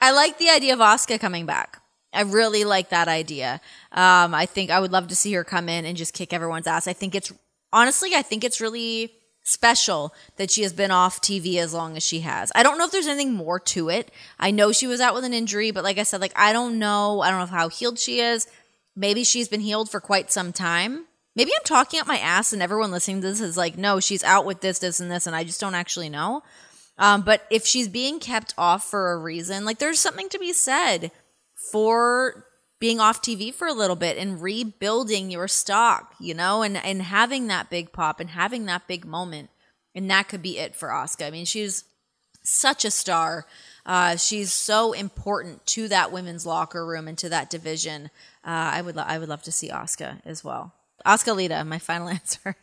[0.00, 1.82] I like the idea of Asuka coming back.
[2.12, 3.60] I really like that idea.
[3.90, 6.66] Um, I think I would love to see her come in and just kick everyone's
[6.68, 6.86] ass.
[6.86, 7.32] I think it's
[7.72, 9.12] honestly, I think it's really
[9.44, 12.52] special that she has been off TV as long as she has.
[12.54, 14.10] I don't know if there's anything more to it.
[14.38, 16.78] I know she was out with an injury, but like I said, like I don't
[16.78, 17.20] know.
[17.20, 18.46] I don't know how healed she is.
[18.94, 21.06] Maybe she's been healed for quite some time.
[21.34, 24.22] Maybe I'm talking up my ass and everyone listening to this is like, no, she's
[24.22, 26.42] out with this, this, and this, and I just don't actually know.
[26.98, 30.52] Um, but if she's being kept off for a reason, like there's something to be
[30.52, 31.10] said
[31.72, 32.44] for
[32.82, 37.00] being off TV for a little bit and rebuilding your stock, you know, and and
[37.00, 39.50] having that big pop and having that big moment,
[39.94, 41.24] and that could be it for Asuka.
[41.24, 41.84] I mean, she's
[42.42, 43.46] such a star.
[43.86, 48.06] Uh, she's so important to that women's locker room and to that division.
[48.44, 50.74] Uh, I would lo- I would love to see Asuka as well.
[51.06, 52.56] Asuka Lita, my final answer.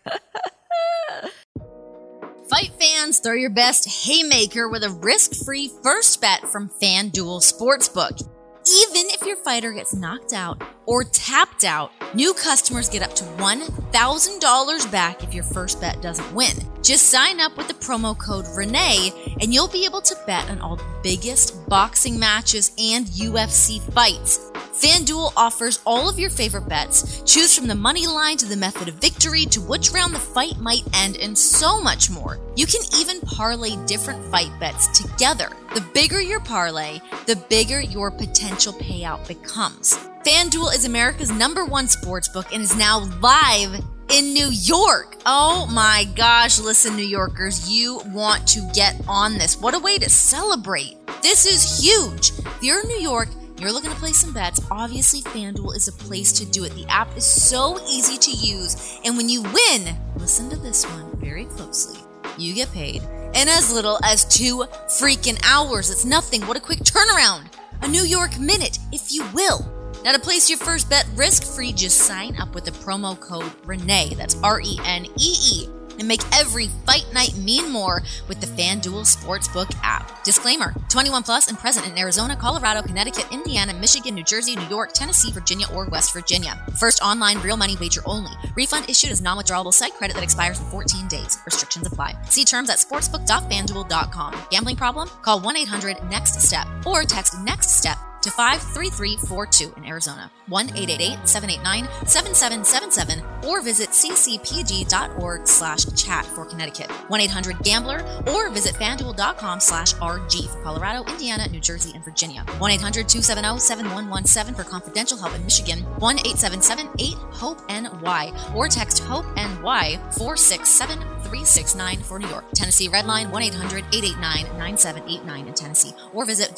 [2.49, 8.29] Fight fans, throw your best haymaker with a risk-free first bet from FanDuel Sportsbook.
[8.67, 13.23] Even if your fighter gets knocked out or tapped out, new customers get up to
[13.23, 16.55] $1,000 back if your first bet doesn't win.
[16.83, 20.59] Just sign up with the promo code RENEE and you'll be able to bet on
[20.59, 24.51] all the biggest boxing matches and UFC fights.
[24.79, 27.21] FanDuel offers all of your favorite bets.
[27.25, 30.57] Choose from the money line to the method of victory to which round the fight
[30.57, 32.39] might end and so much more.
[32.55, 35.49] You can even parlay different fight bets together.
[35.75, 39.97] The bigger your parlay, the bigger your potential payout becomes.
[40.25, 45.17] FanDuel is America's number one sportsbook and is now live in New York.
[45.25, 49.59] Oh my gosh, listen, New Yorkers, you want to get on this.
[49.59, 50.97] What a way to celebrate!
[51.21, 52.31] This is huge.
[52.39, 55.91] If you're in New York, you're looking to play some bets, obviously FanDuel is a
[55.91, 56.73] place to do it.
[56.75, 61.15] The app is so easy to use, and when you win, listen to this one
[61.17, 61.99] very closely.
[62.37, 65.89] You get paid in as little as two freaking hours.
[65.89, 66.41] It's nothing.
[66.43, 67.47] What a quick turnaround.
[67.81, 69.78] A New York minute, if you will.
[70.03, 73.51] Now, to place your first bet risk free, just sign up with the promo code
[73.65, 74.15] RENEE.
[74.15, 75.69] That's R E N E E.
[75.97, 80.23] And make every fight night mean more with the FanDuel Sportsbook app.
[80.23, 84.93] Disclaimer 21 plus and present in Arizona, Colorado, Connecticut, Indiana, Michigan, New Jersey, New York,
[84.93, 86.57] Tennessee, Virginia, or West Virginia.
[86.79, 88.31] First online real money wager only.
[88.55, 91.38] Refund issued as non withdrawable site credit that expires in 14 days.
[91.45, 92.15] Restrictions apply.
[92.29, 94.35] See terms at sportsbook.fanduel.com.
[94.49, 95.09] Gambling problem?
[95.21, 103.62] Call 1 800 NEXT STEP or text NEXT STEP to 53342 in Arizona, 1-888-789-7777, or
[103.62, 111.47] visit ccpg.org slash chat for Connecticut, 1-800-GAMBLER, or visit fanduel.com slash RG for Colorado, Indiana,
[111.49, 122.01] New Jersey, and Virginia, 1-800-270-7117 for confidential help in Michigan, 1-877-8-HOPE-NY, or text HOPE-NY 467-369
[122.01, 126.55] for New York, Tennessee Redline, 1-800-889-9789 in Tennessee, or visit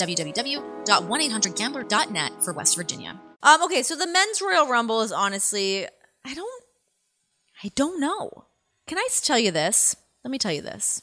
[1.51, 3.19] www.1800gambler.net for West Virginia.
[3.43, 5.87] Um, okay, so the men's Royal Rumble is honestly,
[6.25, 6.63] I don't,
[7.63, 8.45] I don't know.
[8.87, 9.95] Can I tell you this?
[10.23, 11.01] Let me tell you this.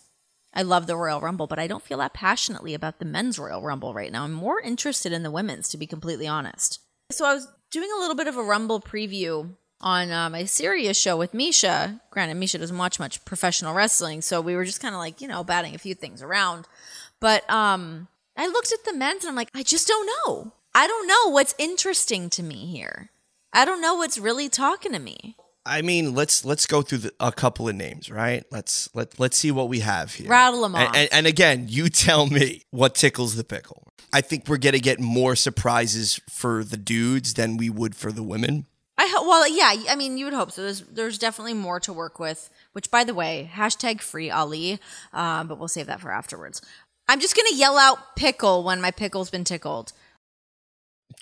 [0.55, 3.63] I love the Royal Rumble, but I don't feel that passionately about the men's Royal
[3.63, 4.25] Rumble right now.
[4.25, 6.81] I'm more interested in the women's, to be completely honest.
[7.11, 10.99] So I was doing a little bit of a Rumble preview on uh, my Sirius
[10.99, 12.01] show with Misha.
[12.11, 15.29] Granted, Misha doesn't watch much professional wrestling, so we were just kind of like, you
[15.29, 16.67] know, batting a few things around.
[17.21, 18.09] But um,
[18.39, 20.53] I looked at the men's and I'm like, I just don't know.
[20.75, 23.11] I don't know what's interesting to me here.
[23.53, 25.37] I don't know what's really talking to me.
[25.67, 28.45] I mean, let's let's go through the, a couple of names, right?
[28.51, 30.31] Let's let let's see what we have here.
[30.31, 30.97] Rattle 'em And, off.
[30.97, 33.83] and, and again, you tell me what tickles the pickle.
[34.13, 38.23] I think we're gonna get more surprises for the dudes than we would for the
[38.23, 38.65] women.
[38.97, 39.91] I ho- well, yeah.
[39.93, 40.63] I mean, you would hope so.
[40.63, 42.49] There's there's definitely more to work with.
[42.73, 44.79] Which, by the way, hashtag free Ali.
[45.13, 46.63] Um, but we'll save that for afterwards.
[47.09, 49.93] I'm just gonna yell out pickle when my pickle's been tickled.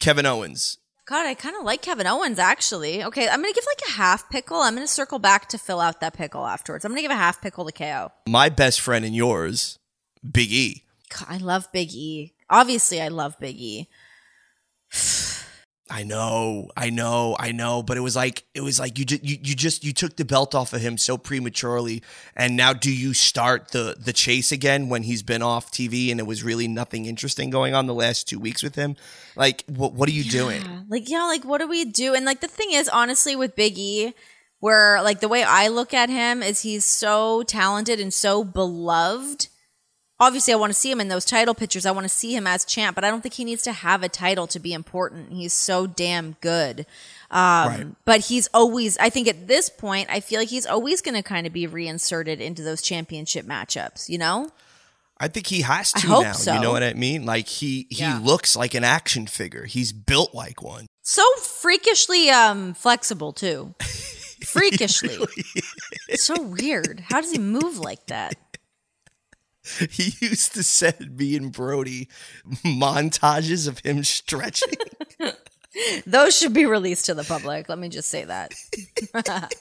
[0.00, 3.04] Kevin Owens, God, I kind of like Kevin Owens actually.
[3.04, 4.58] Okay, I'm gonna give like a half pickle.
[4.58, 6.84] I'm gonna circle back to fill out that pickle afterwards.
[6.84, 8.10] I'm gonna give a half pickle to KO.
[8.28, 9.78] my best friend and yours,
[10.28, 10.82] Big E.
[11.08, 12.34] God, I love Big E.
[12.50, 13.88] Obviously, I love Big E.
[15.88, 19.22] I know, I know, I know, but it was like it was like you just
[19.22, 22.02] you, you just you took the belt off of him so prematurely,
[22.34, 26.18] and now do you start the the chase again when he's been off TV and
[26.18, 28.96] it was really nothing interesting going on the last two weeks with him?
[29.36, 30.62] Like, what what are you doing?
[30.88, 32.14] Like, yeah, like what do we do?
[32.14, 34.12] And like the thing is, honestly, with Big E,
[34.58, 39.46] where like the way I look at him is he's so talented and so beloved.
[40.18, 41.84] Obviously, I want to see him in those title pictures.
[41.84, 44.02] I want to see him as champ, but I don't think he needs to have
[44.02, 45.30] a title to be important.
[45.32, 46.86] He's so damn good.
[47.30, 47.86] Um, Right.
[48.06, 51.22] But he's always, I think at this point, I feel like he's always going to
[51.22, 54.48] kind of be reinserted into those championship matchups, you know?
[55.18, 56.32] I think he has I to hope now.
[56.32, 56.54] so.
[56.54, 57.24] You know what I mean?
[57.26, 58.18] Like he he Yeah.
[58.22, 59.64] looks like an action figure.
[59.64, 60.86] He's built like one.
[61.02, 63.74] So freakishly um, flexible, too.
[64.44, 65.18] Freakishly.
[66.14, 67.00] So weird.
[67.08, 68.34] How does he move like that?
[69.90, 72.08] He used to send me and Brody
[72.64, 74.74] montages of him stretching.
[76.06, 77.68] Those should be released to the public.
[77.68, 78.54] Let me just say that.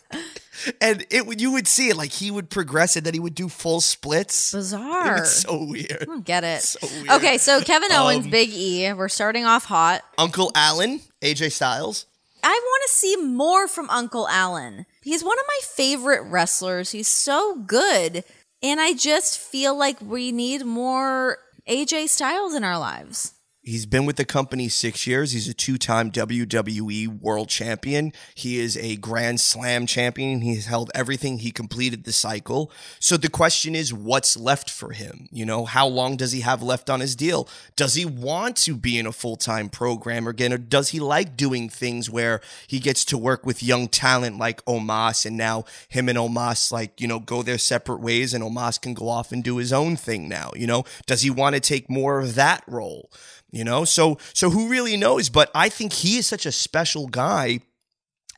[0.81, 3.49] and it you would see it like he would progress and then he would do
[3.49, 4.53] full splits.
[4.53, 5.19] It Bizarre.
[5.19, 5.97] was so weird.
[6.01, 6.61] I don't get it.
[6.61, 7.09] So weird.
[7.09, 8.93] okay, so Kevin Owens, Um, Big E.
[8.93, 10.03] We're starting off hot.
[10.17, 12.05] Uncle Allen, AJ Styles.
[12.43, 14.85] I want to see more from Uncle Allen.
[15.03, 16.91] He's one of my favorite wrestlers.
[16.91, 18.23] He's so good.
[18.63, 21.37] And I just feel like we need more
[21.67, 23.34] AJ Styles in our lives.
[23.65, 25.31] He's been with the company six years.
[25.31, 28.13] He's a two time WWE world champion.
[28.35, 30.41] He is a Grand Slam champion.
[30.41, 31.39] He's held everything.
[31.39, 32.71] He completed the cycle.
[32.99, 35.27] So the question is, what's left for him?
[35.31, 37.49] You know, how long does he have left on his deal?
[37.75, 41.35] Does he want to be in a full time program again, or does he like
[41.35, 46.07] doing things where he gets to work with young talent like Omos and now him
[46.07, 49.43] and Omos, like, you know, go their separate ways and Omos can go off and
[49.43, 50.51] do his own thing now?
[50.55, 53.09] You know, does he want to take more of that role?
[53.55, 53.85] You know?
[53.85, 55.29] So so who really knows?
[55.29, 57.59] But i think he is such a special guy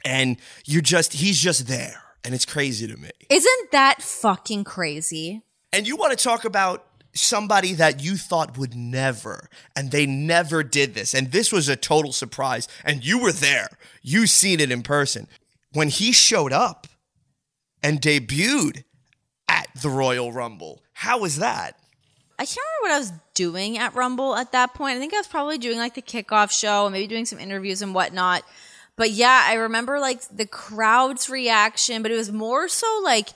[0.06, 3.10] and you're just he's just there and it's crazy to me.
[3.30, 5.42] Isn't that fucking crazy?
[5.74, 10.64] and you want to talk about somebody that you thought would never and they never
[10.64, 13.70] did this and this was a total surprise and you were there.
[14.02, 15.28] You seen it in person.
[15.74, 16.88] When he showed up
[17.84, 18.84] and debuted
[19.50, 21.78] at the royal rumble how was that
[22.40, 24.98] I can't remember what I was doing at Rumble at that point.
[24.98, 27.82] I think I was probably doing like the kickoff show and maybe doing some interviews
[27.82, 28.44] and whatnot.
[28.96, 33.30] But yeah, I remember like the crowd's reaction, but it was more so like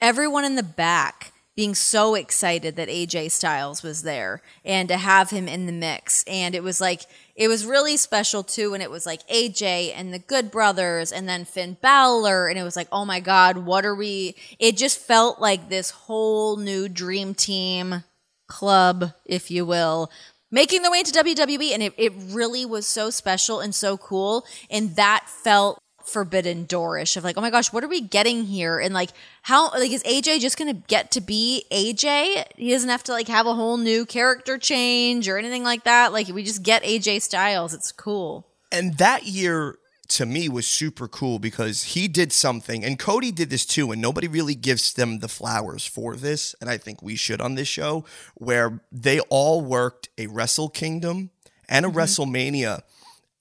[0.00, 5.30] everyone in the back being so excited that AJ Styles was there and to have
[5.30, 6.24] him in the mix.
[6.24, 7.02] And it was like,
[7.36, 8.74] it was really special too.
[8.74, 12.48] And it was like AJ and the Good Brothers and then Finn Balor.
[12.48, 14.34] And it was like, oh my God, what are we?
[14.58, 18.02] It just felt like this whole new dream team
[18.46, 20.10] club, if you will,
[20.50, 21.72] making their way into WWE.
[21.72, 24.44] And it, it really was so special and so cool.
[24.70, 28.78] And that felt forbidden doorish of like, oh my gosh, what are we getting here?
[28.78, 29.10] And like,
[29.42, 32.44] how, like, is AJ just to get to be AJ?
[32.56, 36.12] He doesn't have to like have a whole new character change or anything like that.
[36.12, 37.74] Like, we just get AJ Styles.
[37.74, 38.46] It's cool.
[38.70, 39.78] And that year
[40.08, 44.00] to me was super cool because he did something, and Cody did this too, and
[44.00, 47.68] nobody really gives them the flowers for this, and I think we should on this
[47.68, 51.30] show, where they all worked a Wrestle Kingdom
[51.68, 51.98] and a mm-hmm.
[51.98, 52.82] WrestleMania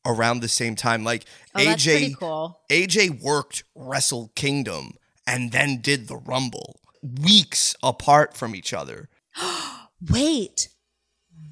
[0.05, 1.03] around the same time.
[1.03, 2.59] Like Oh, AJ cool.
[2.69, 4.93] AJ worked Wrestle Kingdom
[5.27, 9.09] and then did the Rumble weeks apart from each other.
[10.09, 10.69] Wait,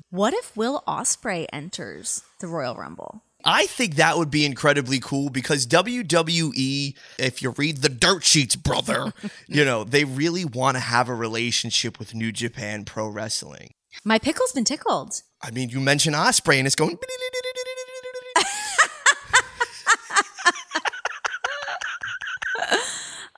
[0.10, 3.24] what if Will Ospreay enters the Royal Rumble?
[3.44, 8.56] I think that would be incredibly cool because WWE, if you read the dirt sheets,
[8.56, 9.14] brother,
[9.48, 13.74] you know, they really want to have a relationship with New Japan Pro Wrestling.
[14.04, 15.22] My pickle's been tickled.
[15.42, 16.98] I mean, you mention Ospreay and it's going.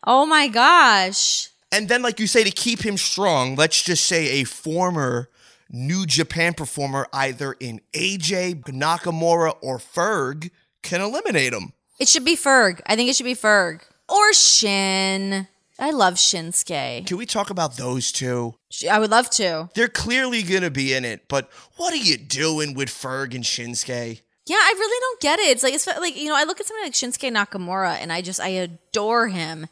[0.05, 1.49] Oh my gosh.
[1.71, 5.29] And then, like you say, to keep him strong, let's just say a former
[5.73, 10.51] New Japan performer, either in AJ, Nakamura, or Ferg,
[10.83, 11.73] can eliminate him.
[11.99, 12.79] It should be Ferg.
[12.85, 13.81] I think it should be Ferg.
[14.07, 15.47] Or Shin.
[15.79, 17.07] I love Shinsuke.
[17.07, 18.53] Can we talk about those two?
[18.89, 19.69] I would love to.
[19.73, 23.43] They're clearly going to be in it, but what are you doing with Ferg and
[23.43, 24.21] Shinsuke?
[24.45, 25.51] Yeah, I really don't get it.
[25.51, 28.21] It's like it's like you know, I look at somebody like Shinsuke Nakamura and I
[28.21, 29.67] just I adore him.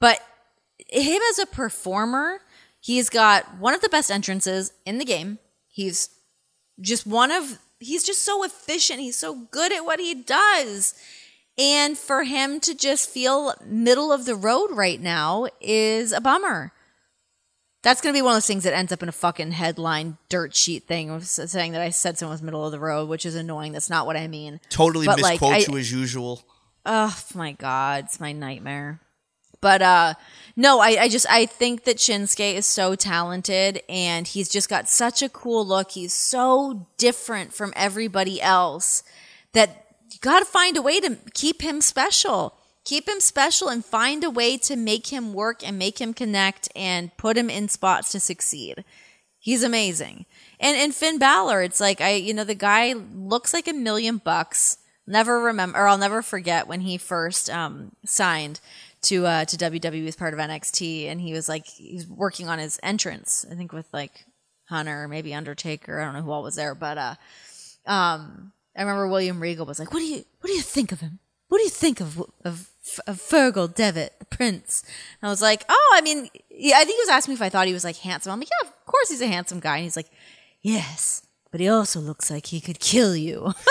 [0.00, 0.20] But
[0.88, 2.40] him as a performer,
[2.82, 5.38] he's got one of the best entrances in the game.
[5.68, 6.10] He's
[6.80, 9.00] just one of he's just so efficient.
[9.00, 10.94] He's so good at what he does.
[11.58, 16.72] And for him to just feel middle of the road right now is a bummer.
[17.82, 20.54] That's gonna be one of those things that ends up in a fucking headline dirt
[20.56, 23.34] sheet thing of saying that I said someone was middle of the road, which is
[23.34, 23.72] annoying.
[23.72, 24.60] That's not what I mean.
[24.70, 26.42] Totally But, like, misquote I- you as usual.
[26.84, 29.00] Oh my god, it's my nightmare.
[29.60, 30.14] But uh
[30.56, 34.88] no, I, I just I think that Shinsuke is so talented and he's just got
[34.88, 35.92] such a cool look.
[35.92, 39.02] He's so different from everybody else
[39.52, 42.54] that you gotta find a way to keep him special.
[42.84, 46.68] Keep him special and find a way to make him work and make him connect
[46.74, 48.84] and put him in spots to succeed.
[49.38, 50.26] He's amazing.
[50.60, 54.18] And and Finn Balor, it's like I you know the guy looks like a million
[54.18, 54.76] bucks.
[55.06, 58.60] Never remember or I'll never forget when he first um signed
[59.02, 62.48] to uh to WWE as part of NXT and he was like he was working
[62.48, 64.24] on his entrance, I think with like
[64.68, 67.14] Hunter, maybe Undertaker, I don't know who all was there, but uh
[67.86, 71.00] um I remember William Regal was like, "What do you what do you think of
[71.00, 71.18] him?
[71.48, 72.70] What do you think of of,
[73.06, 74.82] of Fergal Devitt, the Prince?"
[75.20, 77.42] And I was like, "Oh, I mean, yeah, I think he was asking me if
[77.42, 79.76] I thought he was like handsome." I'm like, "Yeah, of course he's a handsome guy."
[79.76, 80.10] And he's like,
[80.62, 83.54] "Yes, but he also looks like he could kill you."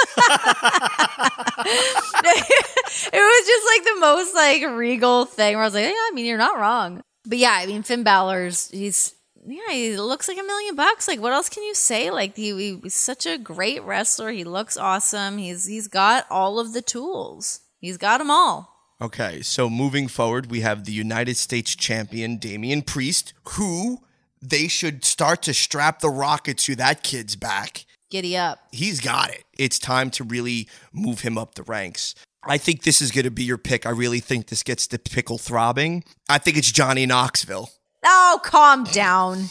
[2.23, 6.11] it was just like the most like regal thing where I was like, "Yeah, I
[6.13, 9.13] mean, you're not wrong." But yeah, I mean, Finn Balor's he's
[9.45, 11.07] yeah, he looks like a million bucks.
[11.07, 12.11] Like, what else can you say?
[12.11, 14.29] Like, he, he- he's such a great wrestler.
[14.31, 15.37] He looks awesome.
[15.37, 17.61] He's he's got all of the tools.
[17.79, 18.69] He's got them all.
[19.01, 24.03] Okay, so moving forward, we have the United States champion Damian Priest, who
[24.41, 27.85] they should start to strap the rocket to that kid's back.
[28.09, 28.59] Giddy up.
[28.71, 29.43] He's got it.
[29.57, 32.15] It's time to really move him up the ranks.
[32.43, 33.85] I think this is going to be your pick.
[33.85, 36.03] I really think this gets the pickle throbbing.
[36.27, 37.69] I think it's Johnny Knoxville.
[38.03, 39.45] Oh, calm down.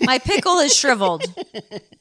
[0.00, 1.22] My pickle is shriveled.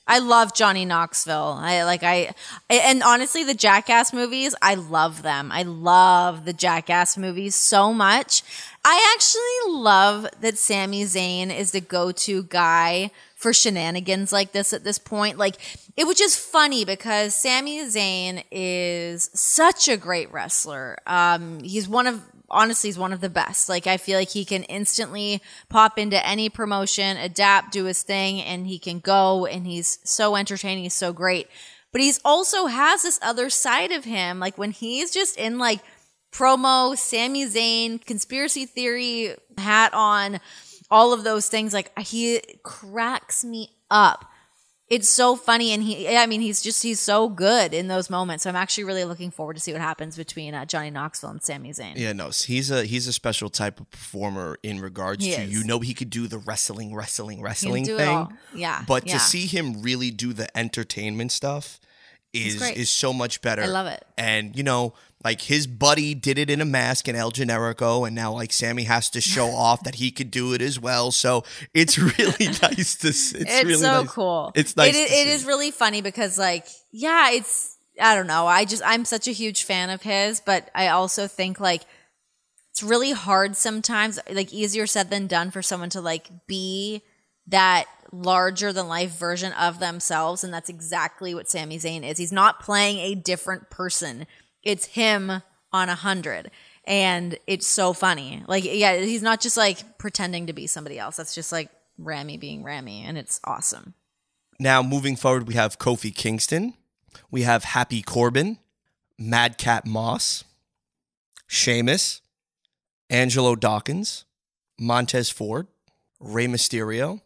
[0.07, 1.59] I love Johnny Knoxville.
[1.59, 2.33] I like I
[2.71, 5.51] and honestly the Jackass movies, I love them.
[5.51, 8.41] I love the Jackass movies so much.
[8.83, 14.83] I actually love that Sami Zayn is the go-to guy for shenanigans like this at
[14.83, 15.37] this point.
[15.37, 15.57] Like
[15.95, 20.97] it was just funny because Sami Zayn is such a great wrestler.
[21.05, 23.69] Um he's one of honestly he's one of the best.
[23.69, 28.41] Like I feel like he can instantly pop into any promotion, adapt, do his thing,
[28.41, 31.47] and he can go and he's so entertaining, he's so great.
[31.91, 35.81] But he's also has this other side of him, like when he's just in like
[36.31, 40.39] promo, Sami Zayn, conspiracy theory hat on,
[40.89, 44.25] all of those things, like he cracks me up
[44.91, 48.43] it's so funny and he i mean he's just he's so good in those moments
[48.43, 51.41] so i'm actually really looking forward to see what happens between uh, johnny knoxville and
[51.41, 51.93] Sami Zayn.
[51.95, 55.51] Yeah, no, he's a he's a special type of performer in regards He to is.
[55.51, 58.27] you know he could do the wrestling, wrestling, wrestling thing.
[58.53, 59.13] yeah But yeah.
[59.13, 61.79] to see him really do the entertainment stuff
[62.33, 63.63] is is so much better.
[63.63, 64.03] I love it.
[64.17, 68.15] And you know, like his buddy did it in a mask in El Generico, and
[68.15, 71.11] now like Sami has to show off that he could do it as well.
[71.11, 71.43] So
[71.73, 73.09] it's really nice to.
[73.09, 74.11] It's, it's, really so nice.
[74.11, 74.95] cool It's nice.
[74.95, 78.81] it, is- it is really funny because like yeah it's i don't know i just
[78.85, 81.83] i'm such a huge fan of his but i also think like
[82.71, 87.01] it's really hard sometimes like easier said than done for someone to like be
[87.47, 92.17] that larger than life version of themselves and that's exactly what Sami Zayn is.
[92.17, 94.25] He's not playing a different person.
[94.63, 95.41] It's him
[95.71, 96.51] on a hundred.
[96.85, 98.43] And it's so funny.
[98.47, 101.15] Like, yeah, he's not just like pretending to be somebody else.
[101.15, 103.93] That's just like Rami being Rami, and it's awesome.
[104.59, 106.73] Now, moving forward, we have Kofi Kingston.
[107.29, 108.57] We have Happy Corbin,
[109.17, 110.43] Madcap Moss,
[111.47, 112.21] Sheamus,
[113.09, 114.25] Angelo Dawkins,
[114.79, 115.67] Montez Ford,
[116.19, 117.21] Rey Mysterio,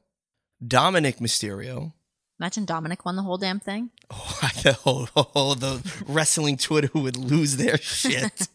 [0.65, 1.93] Dominic Mysterio.
[2.39, 3.91] Imagine Dominic won the whole damn thing.
[4.11, 8.47] Oh, the, oh, oh, the wrestling Twitter would lose their shit.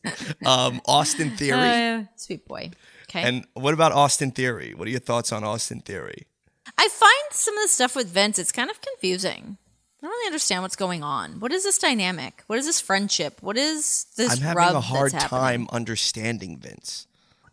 [0.44, 1.58] um, Austin Theory.
[1.58, 2.70] Uh, sweet boy.
[3.04, 3.22] Okay.
[3.22, 4.74] and what about Austin Theory?
[4.74, 6.26] What are your thoughts on Austin Theory?
[6.78, 9.56] I find some of the stuff with Vince, it's kind of confusing.
[10.02, 11.40] I don't really understand what's going on.
[11.40, 12.42] What is this dynamic?
[12.46, 13.42] What is this friendship?
[13.42, 17.06] What is this I'm having a hard time understanding Vince.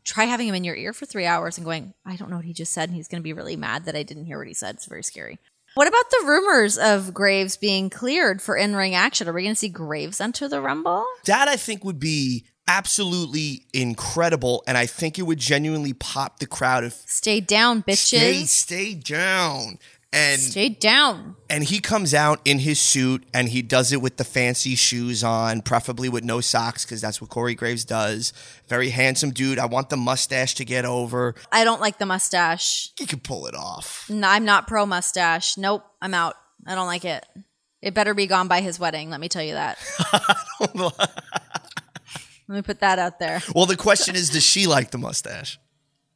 [0.06, 2.46] Try having him in your ear for three hours and going, I don't know what
[2.46, 4.48] he just said, and he's going to be really mad that I didn't hear what
[4.48, 4.76] he said.
[4.76, 5.40] It's very scary.
[5.78, 9.28] What about the rumors of Graves being cleared for in ring action?
[9.28, 11.06] Are we going to see Graves enter the Rumble?
[11.26, 16.48] That I think would be absolutely incredible, and I think it would genuinely pop the
[16.48, 17.94] crowd if Stay down, stay
[18.42, 18.48] bitches.
[18.48, 19.78] stay down.
[20.14, 21.36] And Stay down.
[21.50, 25.22] and he comes out in his suit and he does it with the fancy shoes
[25.24, 28.32] on, preferably with no socks because that's what Corey Graves does.
[28.70, 29.60] Very handsome dude.
[29.60, 31.36] I want the mustache to get over.
[31.52, 32.92] I don't like the mustache.
[32.98, 34.10] He can pull it off.
[34.10, 35.58] No, I'm not pro mustache.
[35.58, 36.36] Nope, I'm out.
[36.66, 37.26] I don't like it.
[37.82, 39.10] It better be gone by his wedding.
[39.10, 39.78] Let me tell you that.
[42.50, 43.42] Let me put that out there.
[43.54, 45.60] well, the question is, does she like the mustache?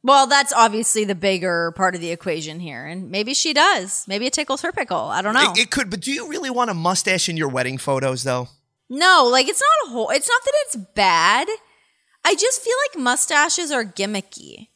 [0.04, 2.84] Well, that's obviously the bigger part of the equation here.
[2.84, 4.04] And maybe she does.
[4.08, 4.98] Maybe it tickles her pickle.
[4.98, 5.52] I don't know.
[5.52, 8.48] It, it could, but do you really want a mustache in your wedding photos, though?
[8.92, 11.48] no, like it's not a whole, it's not that it's bad.
[12.24, 14.68] I just feel like mustaches are gimmicky.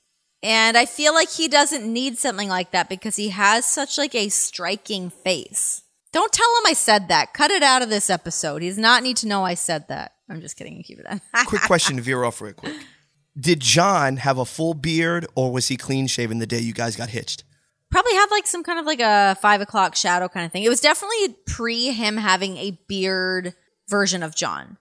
[0.42, 4.14] And I feel like he doesn't need something like that because he has such like
[4.14, 5.82] a striking face.
[6.12, 7.34] Don't tell him I said that.
[7.34, 8.62] Cut it out of this episode.
[8.62, 10.12] He does not need to know I said that.
[10.30, 10.76] I'm just kidding.
[10.76, 11.20] You keep it in.
[11.46, 12.74] Quick question to veer off real quick.
[13.38, 16.96] Did John have a full beard or was he clean shaven the day you guys
[16.96, 17.44] got hitched?
[17.90, 20.64] Probably had like some kind of like a five o'clock shadow kind of thing.
[20.64, 23.54] It was definitely pre him having a beard
[23.88, 24.78] version of John.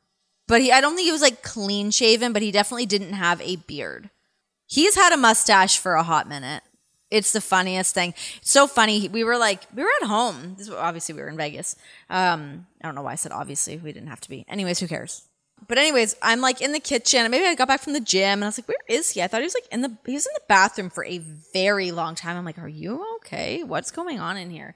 [0.48, 3.42] But he, I don't think he was like clean shaven, but he definitely didn't have
[3.42, 4.10] a beard.
[4.68, 6.64] He's had a mustache for a hot minute.
[7.12, 8.14] It's the funniest thing.
[8.38, 9.08] It's so funny.
[9.10, 10.56] We were like, we were at home.
[10.58, 11.76] This, obviously, we were in Vegas.
[12.10, 13.78] Um, I don't know why I said obviously.
[13.78, 14.46] We didn't have to be.
[14.48, 15.24] Anyways, who cares?
[15.68, 17.30] But anyways, I'm like in the kitchen.
[17.32, 19.22] Maybe I got back from the gym and I was like, where is he?
[19.22, 21.22] I thought he was like in the he was in the bathroom for a
[21.54, 22.38] very long time.
[22.38, 23.64] I'm like, are you okay?
[23.64, 24.76] What's going on in here?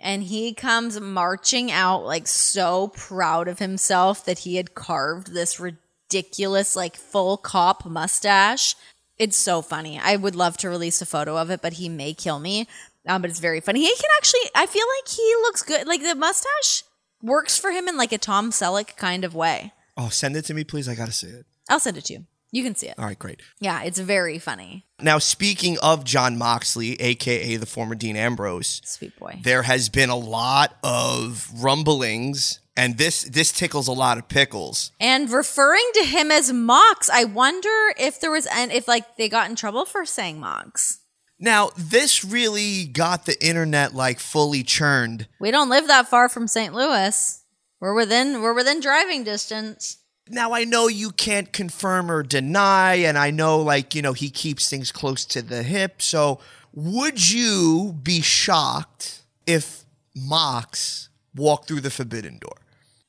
[0.00, 5.60] And he comes marching out like so proud of himself that he had carved this
[5.60, 8.74] ridiculous like full cop mustache.
[9.18, 10.00] It's so funny.
[10.02, 12.66] I would love to release a photo of it, but he may kill me.
[13.06, 13.80] Um, but it's very funny.
[13.80, 15.86] He can actually I feel like he looks good.
[15.86, 16.82] Like the mustache
[17.22, 19.72] works for him in like a Tom Selleck kind of way.
[19.96, 20.88] Oh, send it to me, please.
[20.88, 21.46] I got to see it.
[21.68, 22.26] I'll send it to you.
[22.54, 22.98] You can see it.
[22.98, 23.40] All right, great.
[23.60, 24.84] Yeah, it's very funny.
[25.00, 29.40] Now, speaking of Jon Moxley, aka the former Dean Ambrose, Sweet boy.
[29.42, 34.92] there has been a lot of rumblings, and this this tickles a lot of pickles.
[35.00, 39.30] And referring to him as Mox, I wonder if there was and if like they
[39.30, 40.98] got in trouble for saying Mox.
[41.38, 45.26] Now, this really got the internet like fully churned.
[45.40, 46.72] We don't live that far from St.
[46.74, 47.41] Louis.
[47.82, 49.96] We're within we're within driving distance.
[50.28, 54.30] Now, I know you can't confirm or deny, and I know, like, you know, he
[54.30, 56.00] keeps things close to the hip.
[56.00, 56.38] So,
[56.72, 62.54] would you be shocked if Mox walked through the forbidden door?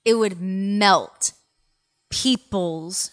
[0.03, 1.33] It would melt
[2.09, 3.11] people's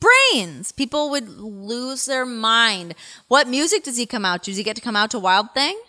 [0.00, 0.72] brains.
[0.72, 2.96] People would lose their mind.
[3.28, 4.50] What music does he come out to?
[4.50, 5.80] Does he get to come out to Wild Thing?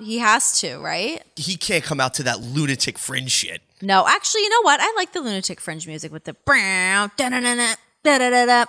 [0.00, 1.22] He has to, right?
[1.36, 3.60] He can't come out to that lunatic fringe shit.
[3.82, 4.80] No, actually, you know what?
[4.80, 7.10] I like the Lunatic Fringe music with the brown.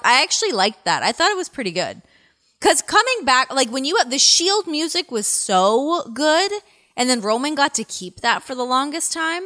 [0.03, 1.03] I actually liked that.
[1.03, 2.01] I thought it was pretty good.
[2.59, 6.51] Cause coming back, like when you the Shield music was so good,
[6.95, 9.43] and then Roman got to keep that for the longest time,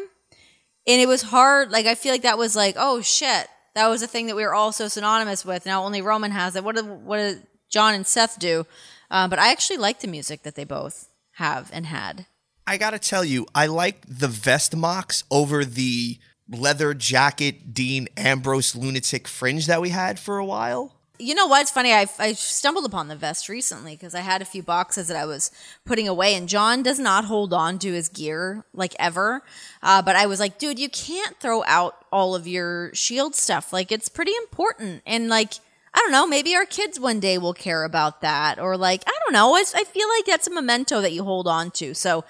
[0.88, 1.72] and it was hard.
[1.72, 4.44] Like I feel like that was like, oh shit, that was a thing that we
[4.44, 5.66] were all so synonymous with.
[5.66, 6.64] Now only Roman has it.
[6.64, 8.68] What did what did John and Seth do?
[9.10, 12.28] Uh, but I actually like the music that they both have and had.
[12.68, 18.76] I gotta tell you, I like the vest Mox over the leather jacket Dean Ambrose
[18.76, 20.94] lunatic fringe that we had for a while.
[21.18, 21.62] You know what?
[21.62, 21.94] It's funny.
[21.94, 25.26] I, I stumbled upon the vest recently because I had a few boxes that I
[25.26, 25.50] was
[25.86, 29.42] putting away, and John does not hold on to his gear like ever.
[29.82, 33.74] Uh, but I was like, dude, you can't throw out all of your shield stuff.
[33.74, 35.02] Like, it's pretty important.
[35.08, 35.54] And like,
[35.94, 39.12] I don't know, maybe our kids one day will care about that, or like, I
[39.24, 39.56] don't know.
[39.56, 41.96] I feel like that's a memento that you hold on to.
[41.96, 42.26] So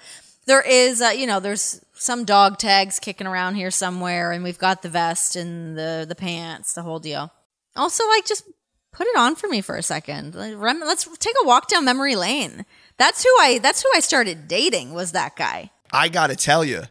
[0.48, 4.58] there is, uh, you know, there's some dog tags kicking around here somewhere, and we've
[4.58, 7.30] got the vest and the the pants, the whole deal.
[7.76, 8.44] Also, like, just
[8.92, 10.34] put it on for me for a second.
[10.34, 12.64] Like, rem- let's take a walk down memory lane.
[12.96, 13.58] That's who I.
[13.62, 14.94] That's who I started dating.
[14.94, 15.70] Was that guy?
[15.92, 16.84] I gotta tell you,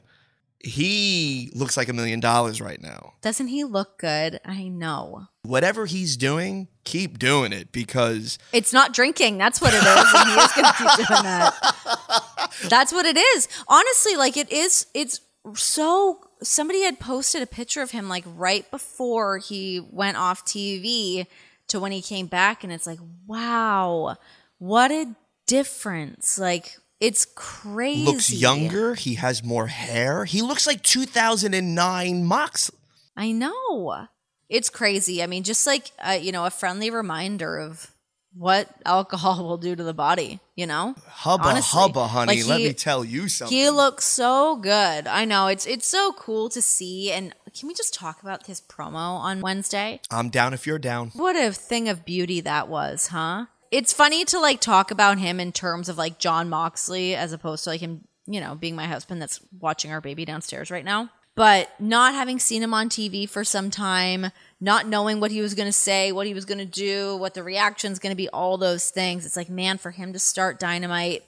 [0.67, 3.13] he looks like a million dollars right now.
[3.21, 4.39] Doesn't he look good?
[4.43, 5.27] I know.
[5.43, 9.37] Whatever he's doing, keep doing it because It's not drinking.
[9.37, 12.51] That's what it is, and he is going to keep doing that.
[12.69, 13.47] That's what it is.
[13.67, 14.87] Honestly, like it is.
[14.93, 15.21] It's
[15.55, 16.19] so.
[16.43, 21.25] Somebody had posted a picture of him like right before he went off TV
[21.69, 24.17] to when he came back, and it's like, wow,
[24.57, 25.15] what a
[25.47, 26.37] difference!
[26.37, 28.03] Like it's crazy.
[28.03, 28.95] looks younger.
[28.95, 30.25] He has more hair.
[30.25, 32.71] He looks like 2009 Mox.
[33.15, 34.07] I know.
[34.49, 35.21] It's crazy.
[35.21, 37.91] I mean, just like uh, you know, a friendly reminder of
[38.33, 40.39] what alcohol will do to the body.
[40.55, 41.79] You know, Hubba Honestly.
[41.79, 42.41] hubba, honey.
[42.41, 43.55] Like, Let me tell you something.
[43.55, 45.05] He looks so good.
[45.07, 47.11] I know it's it's so cool to see.
[47.11, 50.01] And can we just talk about his promo on Wednesday?
[50.09, 51.11] I'm down if you're down.
[51.13, 53.45] What a thing of beauty that was, huh?
[53.71, 57.63] It's funny to like talk about him in terms of like Jon Moxley as opposed
[57.65, 61.09] to like him, you know, being my husband that's watching our baby downstairs right now.
[61.35, 65.53] But not having seen him on TV for some time, not knowing what he was
[65.53, 68.27] going to say, what he was going to do, what the reaction's going to be,
[68.29, 69.23] all those things.
[69.23, 71.23] It's like, man, for him to start Dynamite,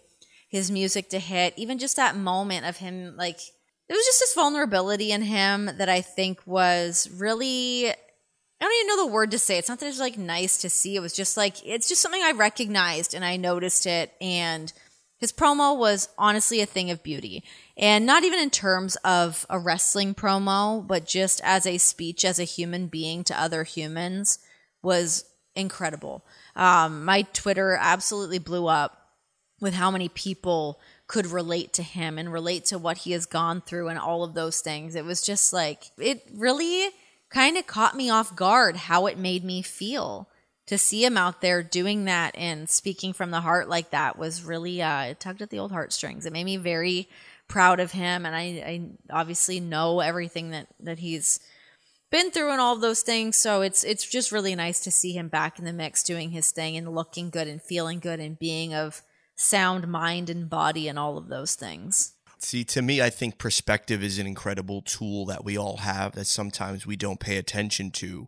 [0.48, 3.40] his music to hit, even just that moment of him, like,
[3.88, 7.94] it was just this vulnerability in him that I think was really
[8.62, 9.58] I don't even know the word to say.
[9.58, 10.96] It's not that it's like nice to see.
[10.96, 14.72] It was just like it's just something I recognized and I noticed it and
[15.20, 17.44] his promo was honestly a thing of beauty.
[17.78, 22.40] And not even in terms of a wrestling promo, but just as a speech as
[22.40, 24.40] a human being to other humans
[24.82, 26.26] was incredible.
[26.56, 29.10] Um, my Twitter absolutely blew up
[29.60, 33.60] with how many people could relate to him and relate to what he has gone
[33.60, 34.96] through and all of those things.
[34.96, 36.92] It was just like, it really
[37.30, 40.28] kind of caught me off guard how it made me feel
[40.70, 44.44] to see him out there doing that and speaking from the heart like that was
[44.44, 46.26] really uh, it tugged at the old heartstrings.
[46.26, 47.10] It made me very
[47.48, 51.40] proud of him, and I, I obviously know everything that that he's
[52.12, 53.36] been through and all those things.
[53.36, 56.52] So it's it's just really nice to see him back in the mix, doing his
[56.52, 59.02] thing and looking good and feeling good and being of
[59.36, 62.14] sound mind and body and all of those things.
[62.42, 66.26] See, to me, I think perspective is an incredible tool that we all have that
[66.26, 68.28] sometimes we don't pay attention to.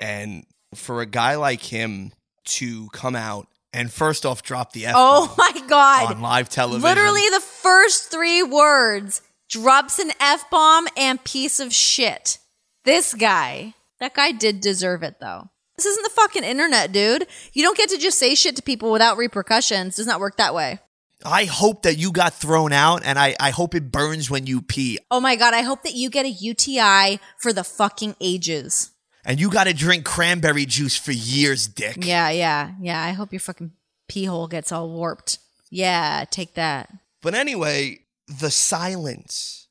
[0.00, 0.44] And
[0.74, 2.12] for a guy like him
[2.44, 6.12] to come out and first off drop the F Oh my god.
[6.12, 6.82] on live television.
[6.82, 12.38] Literally the first 3 words drops an F bomb and piece of shit.
[12.84, 13.74] This guy.
[14.00, 15.50] That guy did deserve it though.
[15.76, 17.26] This isn't the fucking internet, dude.
[17.52, 19.94] You don't get to just say shit to people without repercussions.
[19.94, 20.80] It does not work that way.
[21.24, 24.62] I hope that you got thrown out and I, I hope it burns when you
[24.62, 24.98] pee.
[25.10, 28.90] Oh my god, I hope that you get a UTI for the fucking ages.
[29.24, 32.04] And you got to drink cranberry juice for years, dick.
[32.04, 33.00] Yeah, yeah, yeah.
[33.02, 33.72] I hope your fucking
[34.08, 35.38] pee hole gets all warped.
[35.70, 36.92] Yeah, take that.
[37.20, 39.68] But anyway, the silence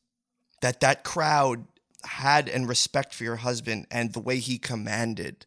[0.62, 1.66] that that crowd
[2.04, 5.45] had and respect for your husband and the way he commanded,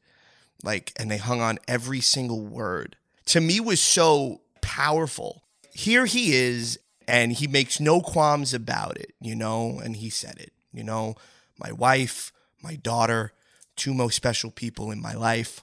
[0.62, 2.96] like, and they hung on every single word,
[3.26, 5.43] to me was so powerful.
[5.74, 10.38] Here he is, and he makes no qualms about it, you know, and he said
[10.38, 11.16] it, you know,
[11.58, 13.32] my wife, my daughter,
[13.76, 15.62] two most special people in my life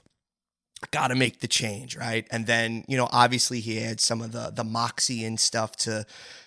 [0.90, 2.26] got to make the change right?
[2.30, 6.04] And then you know obviously he had some of the the moxie and stuff to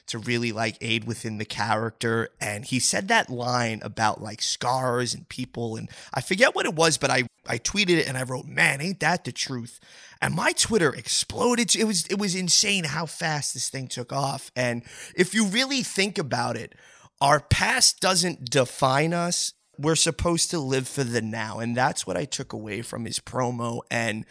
[0.08, 5.14] to really like aid within the character and he said that line about like scars
[5.14, 8.24] and people and i forget what it was but i i tweeted it and i
[8.24, 9.80] wrote man ain't that the truth
[10.22, 14.51] and my twitter exploded it was it was insane how fast this thing took off
[14.56, 14.84] and
[15.16, 16.74] if you really think about it
[17.22, 21.60] our past doesn't define us we're supposed to live for the now.
[21.60, 23.82] And that's what I took away from his promo.
[23.91, 24.26] And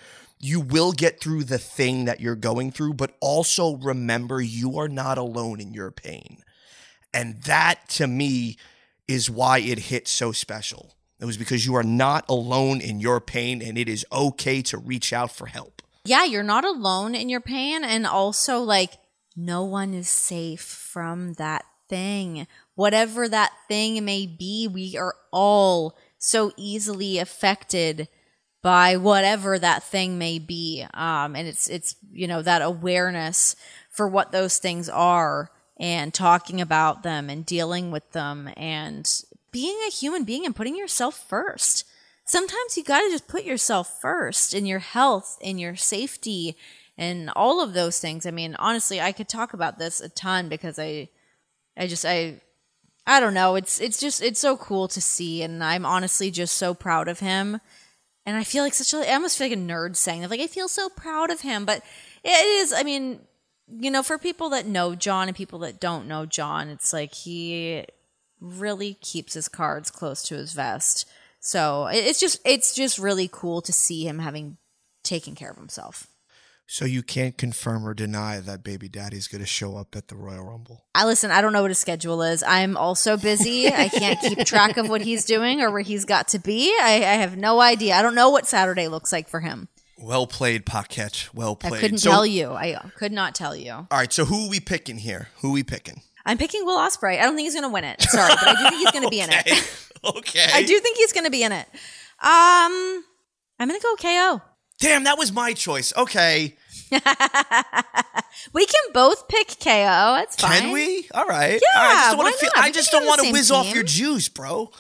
[0.45, 4.89] you will get through the thing that you're going through, but also remember you are
[4.89, 6.39] not alone in your pain.
[7.13, 8.57] And that to me
[9.07, 10.95] is why it hit so special.
[11.21, 14.79] It was because you are not alone in your pain and it is okay to
[14.79, 15.83] reach out for help.
[16.05, 17.83] Yeah, you're not alone in your pain.
[17.85, 18.99] And also, like,
[19.37, 25.97] no one is safe from that thing whatever that thing may be, we are all
[26.19, 28.09] so easily affected
[28.65, 30.87] by whatever that thing may be.
[30.95, 33.57] Um, and it's, it's, you know, that awareness
[33.91, 39.79] for what those things are and talking about them and dealing with them and being
[39.87, 41.85] a human being and putting yourself first.
[42.25, 46.57] Sometimes you got to just put yourself first in your health, in your safety,
[46.97, 48.25] and all of those things.
[48.25, 51.11] I mean, honestly, I could talk about this a ton because I,
[51.77, 52.41] I just, I
[53.07, 53.55] I don't know.
[53.57, 57.21] It's it's just it's so cool to see, and I'm honestly just so proud of
[57.21, 57.61] him.
[58.27, 60.31] And I feel like such a I almost feel like a nerd saying that.
[60.31, 61.83] Like I feel so proud of him, but
[62.23, 62.73] it is.
[62.73, 63.21] I mean,
[63.69, 67.13] you know, for people that know John and people that don't know John, it's like
[67.13, 67.85] he
[68.41, 71.07] really keeps his cards close to his vest.
[71.41, 74.57] So it's just it's just really cool to see him having
[75.03, 76.07] taken care of himself.
[76.67, 80.17] So you can't confirm or deny that baby daddy's going to show up at the
[80.17, 80.85] Royal Rumble.
[80.95, 82.43] I listen, I don't know what his schedule is.
[82.43, 83.69] I'm also busy.
[83.69, 86.75] I can't keep track of what he's doing or where he's got to be.
[86.81, 87.95] I, I, have no idea.
[87.95, 89.69] I don't know what Saturday looks like for him.
[89.99, 91.29] Well played, Paquette.
[91.35, 91.75] Well played.
[91.75, 92.53] I couldn't so, tell you.
[92.53, 93.73] I could not tell you.
[93.73, 95.29] All right, so who are we picking here?
[95.43, 96.03] Who are we picking?
[96.27, 97.21] I'm picking Will Ospreay.
[97.21, 98.01] I don't think he's going to win it.
[98.01, 99.89] Sorry, but I do think he's going to be in it.
[100.17, 100.47] okay.
[100.53, 101.67] I do think he's going to be in it.
[102.23, 103.05] Um,
[103.59, 104.43] I'm going to go KO.
[104.81, 105.93] Damn, that was my choice.
[105.97, 106.57] Okay.
[108.53, 110.15] we can both pick KO.
[110.17, 110.61] That's fine.
[110.61, 111.09] Can we?
[111.15, 111.61] All right.
[111.61, 111.81] Yeah.
[111.81, 111.97] All right.
[111.97, 112.65] I just, why feel, not?
[112.65, 113.57] I just don't want to whiz team.
[113.57, 114.71] off your juice, bro.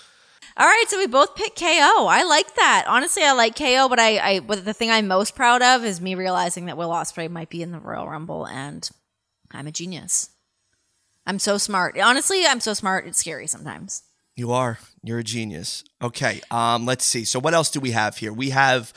[0.57, 2.07] All right, so we both pick KO.
[2.07, 2.84] I like that.
[2.86, 6.01] Honestly, I like KO, but I, I but the thing I'm most proud of is
[6.01, 8.88] me realizing that Will Ospreay might be in the Royal Rumble, and
[9.51, 10.30] I'm a genius.
[11.26, 11.99] I'm so smart.
[11.99, 13.07] Honestly, I'm so smart.
[13.07, 14.05] It's scary sometimes.
[14.36, 14.78] You are.
[15.03, 15.82] You're a genius.
[16.01, 16.40] Okay.
[16.53, 16.86] Um.
[16.86, 17.24] Let's see.
[17.24, 18.32] So what else do we have here?
[18.32, 18.92] We have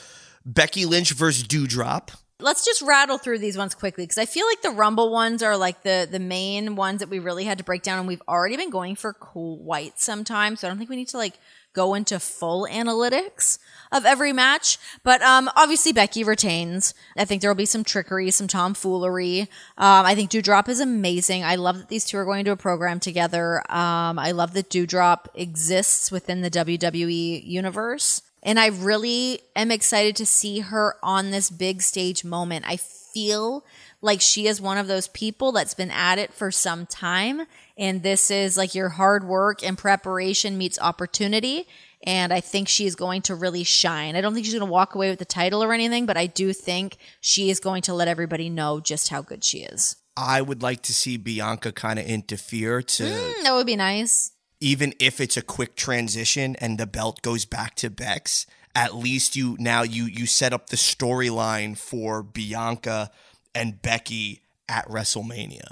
[0.48, 2.12] Becky Lynch versus Doudrop.
[2.40, 5.58] Let's just rattle through these ones quickly because I feel like the Rumble ones are
[5.58, 8.56] like the the main ones that we really had to break down, and we've already
[8.56, 10.56] been going for quite some time.
[10.56, 11.34] So I don't think we need to like
[11.74, 13.60] go into full analytics
[13.92, 14.78] of every match.
[15.04, 16.94] But um, obviously Becky retains.
[17.18, 19.42] I think there will be some trickery, some tomfoolery.
[19.78, 21.44] Um, I think Doudrop is amazing.
[21.44, 23.60] I love that these two are going to a program together.
[23.72, 28.22] Um, I love that Doudrop exists within the WWE universe.
[28.44, 32.66] And I really am excited to see her on this big stage moment.
[32.68, 33.66] I feel
[34.02, 37.42] like she is one of those people that's been at it for some time.
[37.78, 41.68] And this is like your hard work and preparation meets opportunity.
[42.04, 44.16] And I think she is going to really shine.
[44.16, 46.28] I don't think she's going to walk away with the title or anything, but I
[46.28, 49.96] do think she is going to let everybody know just how good she is.
[50.16, 54.32] I would like to see Bianca kind of interfere to Mm, that would be nice.
[54.60, 59.36] Even if it's a quick transition and the belt goes back to Bex, at least
[59.36, 63.12] you now you you set up the storyline for Bianca
[63.54, 65.70] and Becky at WrestleMania.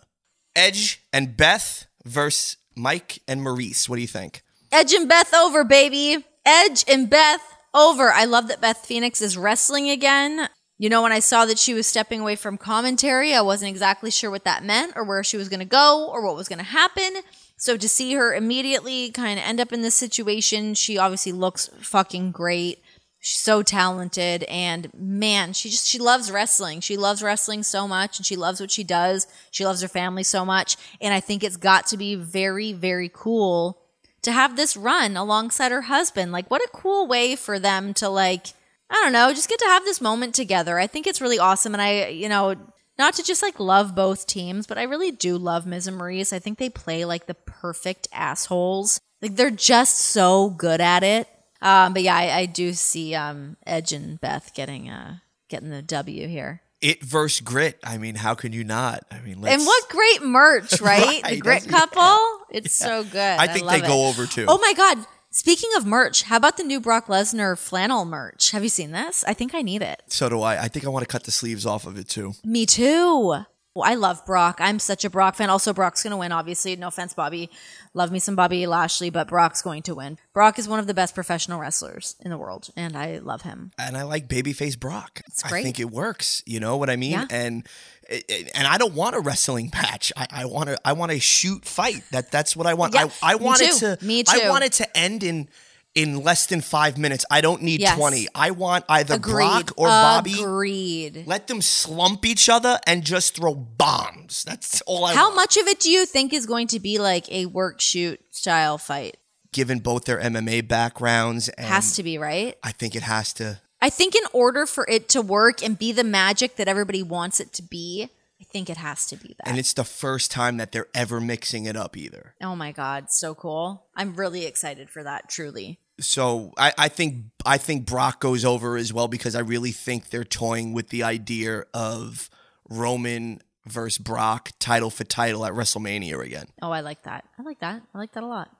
[0.55, 3.89] Edge and Beth versus Mike and Maryse.
[3.89, 4.43] What do you think?
[4.71, 6.25] Edge and Beth over, baby.
[6.45, 7.41] Edge and Beth
[7.73, 8.11] over.
[8.11, 10.47] I love that Beth Phoenix is wrestling again.
[10.77, 14.11] You know, when I saw that she was stepping away from commentary, I wasn't exactly
[14.11, 16.59] sure what that meant or where she was going to go or what was going
[16.59, 17.21] to happen.
[17.66, 21.68] So to see her immediately kind of end up in this situation, she obviously looks
[21.82, 22.78] fucking great.
[23.20, 26.80] She's so talented and man, she just she loves wrestling.
[26.82, 29.26] She loves wrestling so much and she loves what she does.
[29.49, 33.09] She loves her family so much and I think it's got to be very very
[33.11, 33.82] cool
[34.22, 36.32] to have this run alongside her husband.
[36.32, 38.45] Like what a cool way for them to like
[38.91, 40.78] I don't know, just get to have this moment together.
[40.78, 42.57] I think it's really awesome and I, you know,
[42.97, 46.31] not to just like love both teams, but I really do love Miz and Maryse.
[46.33, 48.99] I think they play like the perfect assholes.
[49.21, 51.27] Like they're just so good at it.
[51.61, 55.17] Um, but yeah, I, I do see um, Edge and Beth getting uh,
[55.49, 56.61] getting the W here.
[56.81, 57.79] It versus Grit.
[57.83, 59.03] I mean, how can you not?
[59.09, 61.23] I mean, let's, And what great merch, right?
[61.27, 62.17] the Grit couple.
[62.51, 63.17] It's so good.
[63.17, 63.87] I think love they it.
[63.87, 64.45] go over too.
[64.47, 65.05] Oh my god!
[65.36, 68.51] Speaking of merch, how about the new Brock Lesnar flannel merch?
[68.51, 69.25] Have you seen this?
[69.27, 70.01] I think I need it.
[70.07, 70.63] So do I.
[70.63, 72.36] I think I want to cut the sleeves off of it too.
[72.45, 73.43] Me too.
[73.75, 74.59] Well, I love Brock.
[74.61, 75.49] I'm such a Brock fan.
[75.49, 76.77] Also, Brock's going to win, obviously.
[76.77, 77.49] No offense, Bobby.
[77.93, 80.17] Love me some Bobby Lashley, but Brock's going to win.
[80.33, 83.71] Brock is one of the best professional wrestlers in the world, and I love him.
[83.77, 85.21] and I like babyface Brock.
[85.43, 85.63] I great.
[85.63, 86.41] think it works.
[86.45, 87.11] You know what I mean?
[87.11, 87.25] Yeah.
[87.29, 87.67] And
[88.09, 90.11] and I don't want a wrestling match.
[90.15, 90.77] I, I want to.
[90.85, 92.03] I want a shoot fight.
[92.11, 92.93] That that's what I want.
[92.93, 93.95] Yeah, I, I it too.
[93.95, 94.05] to.
[94.05, 94.49] Me I too.
[94.49, 95.49] want it to end in
[95.95, 97.25] in less than five minutes.
[97.31, 97.97] I don't need Yes.
[97.97, 98.27] twenty.
[98.35, 99.33] I want either Agreed.
[99.45, 100.41] Brock or Bobby.
[100.41, 101.23] Agreed.
[101.25, 104.43] Let them slump each other and just throw bombs.
[104.43, 105.15] That's all I want.
[105.17, 105.35] How want.
[105.37, 108.77] much of it do you think is going to be like a work shoot style
[108.77, 109.17] fight?
[109.53, 112.55] Given both their MMA backgrounds, and Has to be, right?
[112.61, 113.61] I think it has to.
[113.82, 117.39] I think in order for it to work and be the magic that everybody wants
[117.39, 118.09] it to be,
[118.39, 119.47] I think it has to be that.
[119.47, 122.36] And it's the first time that they're ever mixing it up either.
[122.41, 123.86] oh my God, so cool.
[123.95, 125.80] I'm really excited for that, truly.
[125.99, 130.09] So I, I think I think Brock goes over as well because I really think
[130.09, 132.30] they're toying with the idea of
[132.69, 136.47] Roman versus Brock title for title at WrestleMania again.
[136.61, 137.23] Oh, I like that.
[137.39, 137.82] I like that.
[137.93, 138.51] I like that a lot.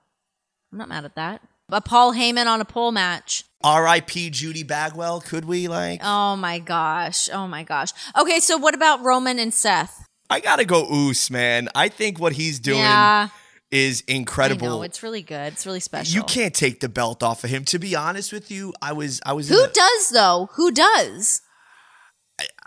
[0.72, 1.42] I'm not mad at that.
[1.70, 3.44] A Paul Heyman on a pole match.
[3.64, 4.30] R.I.P.
[4.30, 5.22] Judy Bagwell.
[5.22, 6.00] Could we like?
[6.04, 7.28] Oh my gosh.
[7.34, 7.90] Oh my gosh.
[8.16, 10.06] Okay, so what about Roman and Seth?
[10.30, 11.70] I gotta go Oos, man.
[11.74, 13.30] I think what he's doing yeah,
[13.72, 14.68] is I incredible.
[14.68, 15.54] know it's really good.
[15.54, 16.14] It's really special.
[16.16, 17.66] you can't take the belt off of him.
[17.66, 20.50] To be honest with you, I was I was Who a- does though?
[20.54, 21.42] Who does?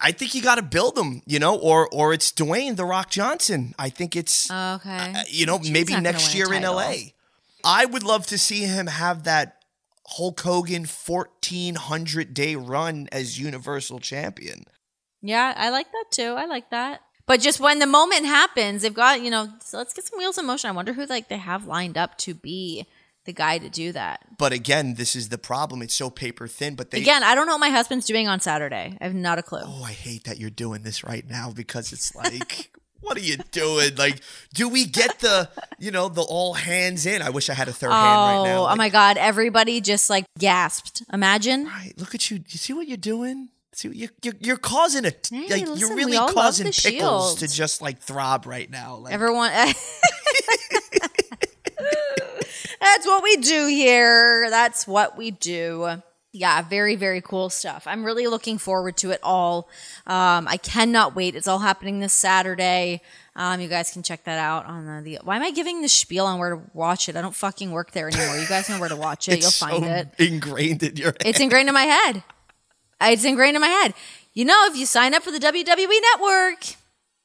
[0.01, 3.11] I think you got to build them, you know, or or it's Dwayne the Rock
[3.11, 3.75] Johnson.
[3.79, 5.13] I think it's Okay.
[5.15, 6.63] uh, you know He's maybe next year in.
[6.63, 6.95] LA.
[7.69, 9.63] I would love to see him have that
[10.07, 14.65] Hulk Hogan 1400 day run as Universal Champion.
[15.21, 16.33] Yeah, I like that too.
[16.33, 17.03] I like that.
[17.27, 20.39] But just when the moment happens, they've got, you know, so let's get some wheels
[20.39, 20.71] in motion.
[20.71, 22.87] I wonder who like they have lined up to be
[23.27, 24.21] the guy to do that.
[24.39, 25.83] But again, this is the problem.
[25.83, 26.75] It's so paper thin.
[26.75, 28.97] But they Again, I don't know what my husband's doing on Saturday.
[28.99, 29.61] I have not a clue.
[29.63, 32.71] Oh, I hate that you're doing this right now because it's like.
[33.01, 33.95] What are you doing?
[33.97, 34.21] Like,
[34.55, 37.23] do we get the, you know, the all hands in?
[37.23, 38.57] I wish I had a third hand right now.
[38.57, 39.17] oh, oh Like, oh my God.
[39.17, 41.03] Everybody just like gasped.
[41.13, 41.67] Imagine.
[41.67, 41.93] Right.
[41.97, 42.39] Look at you.
[42.49, 43.51] You see what you're doing?
[43.73, 45.29] See, you're, you're you're causing it.
[45.31, 47.39] Hey, like listen, you're really causing pickles Shield.
[47.39, 48.97] to just like throb right now.
[48.97, 49.53] Like, Everyone.
[52.81, 54.51] That's what we do here.
[54.51, 56.03] That's what we do.
[56.39, 57.83] Yeah, very, very cool stuff.
[57.89, 59.69] I'm really looking forward to it all.
[60.07, 61.35] Um, I cannot wait.
[61.35, 63.03] It's all happening this Saturday.
[63.35, 65.19] Um, you guys can check that out on the, the.
[65.25, 67.17] Why am I giving the spiel on where to watch it?
[67.17, 68.37] I don't fucking work there anymore.
[68.37, 69.41] You guys know where to watch it.
[69.41, 70.09] You'll find so it.
[70.19, 71.23] ingrained in your head.
[71.25, 72.23] It's ingrained in my head.
[73.01, 73.95] It's ingrained in my head.
[74.33, 76.77] You know, if you sign up for the WWE Network,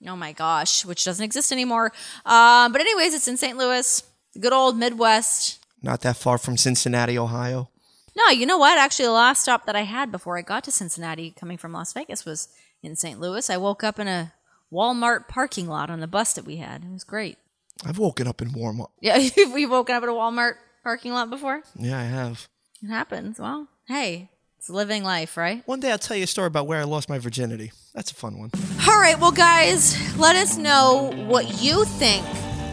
[0.07, 1.93] oh my gosh, which doesn't exist anymore.
[2.25, 3.59] Um, but anyways, it's in St.
[3.59, 4.01] Louis,
[4.33, 5.63] the good old Midwest.
[5.83, 7.69] Not that far from Cincinnati, Ohio.
[8.15, 8.77] No, you know what?
[8.77, 11.93] Actually, the last stop that I had before I got to Cincinnati, coming from Las
[11.93, 12.47] Vegas, was
[12.81, 13.19] in St.
[13.19, 13.49] Louis.
[13.49, 14.33] I woke up in a
[14.71, 16.83] Walmart parking lot on the bus that we had.
[16.83, 17.37] It was great.
[17.85, 18.91] I've woken up in warm up.
[19.01, 21.63] Yeah, you've woken up at a Walmart parking lot before?
[21.77, 22.47] Yeah, I have.
[22.83, 23.39] It happens.
[23.39, 25.63] Well, hey, it's living life, right?
[25.65, 27.71] One day I'll tell you a story about where I lost my virginity.
[27.93, 28.51] That's a fun one.
[28.87, 32.25] All right, well, guys, let us know what you think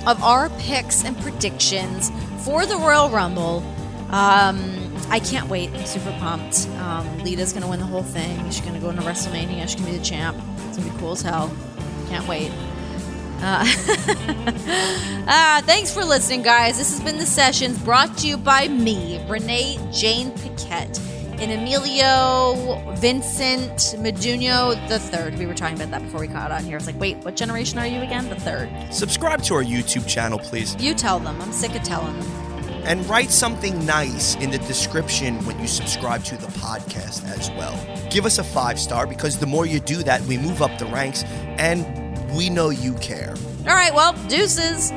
[0.07, 2.11] of our picks and predictions
[2.45, 3.64] for the Royal Rumble.
[4.11, 4.79] Um,
[5.11, 5.70] I can't wait.
[5.70, 6.68] I'm super pumped.
[6.78, 8.44] Um, Lita's going to win the whole thing.
[8.46, 9.62] She's going to go into WrestleMania.
[9.62, 10.36] She's going to be the champ.
[10.68, 11.54] It's going to be cool as hell.
[12.08, 12.52] Can't wait.
[13.42, 13.64] Uh,
[15.26, 16.78] uh, thanks for listening, guys.
[16.78, 21.00] This has been The Sessions brought to you by me, Renee Jane Paquette,
[21.40, 25.38] and Emilio Vincent Meduno the third.
[25.38, 26.76] We were talking about that before we caught on here.
[26.76, 28.28] It's like, wait, what generation are you again?
[28.28, 28.68] The third.
[28.92, 30.76] Subscribe to our YouTube channel, please.
[30.76, 31.40] You tell them.
[31.40, 32.49] I'm sick of telling them.
[32.84, 37.78] And write something nice in the description when you subscribe to the podcast as well.
[38.10, 40.86] Give us a five star because the more you do that, we move up the
[40.86, 41.24] ranks
[41.58, 41.86] and
[42.34, 43.34] we know you care.
[43.60, 44.92] All right, well, deuces.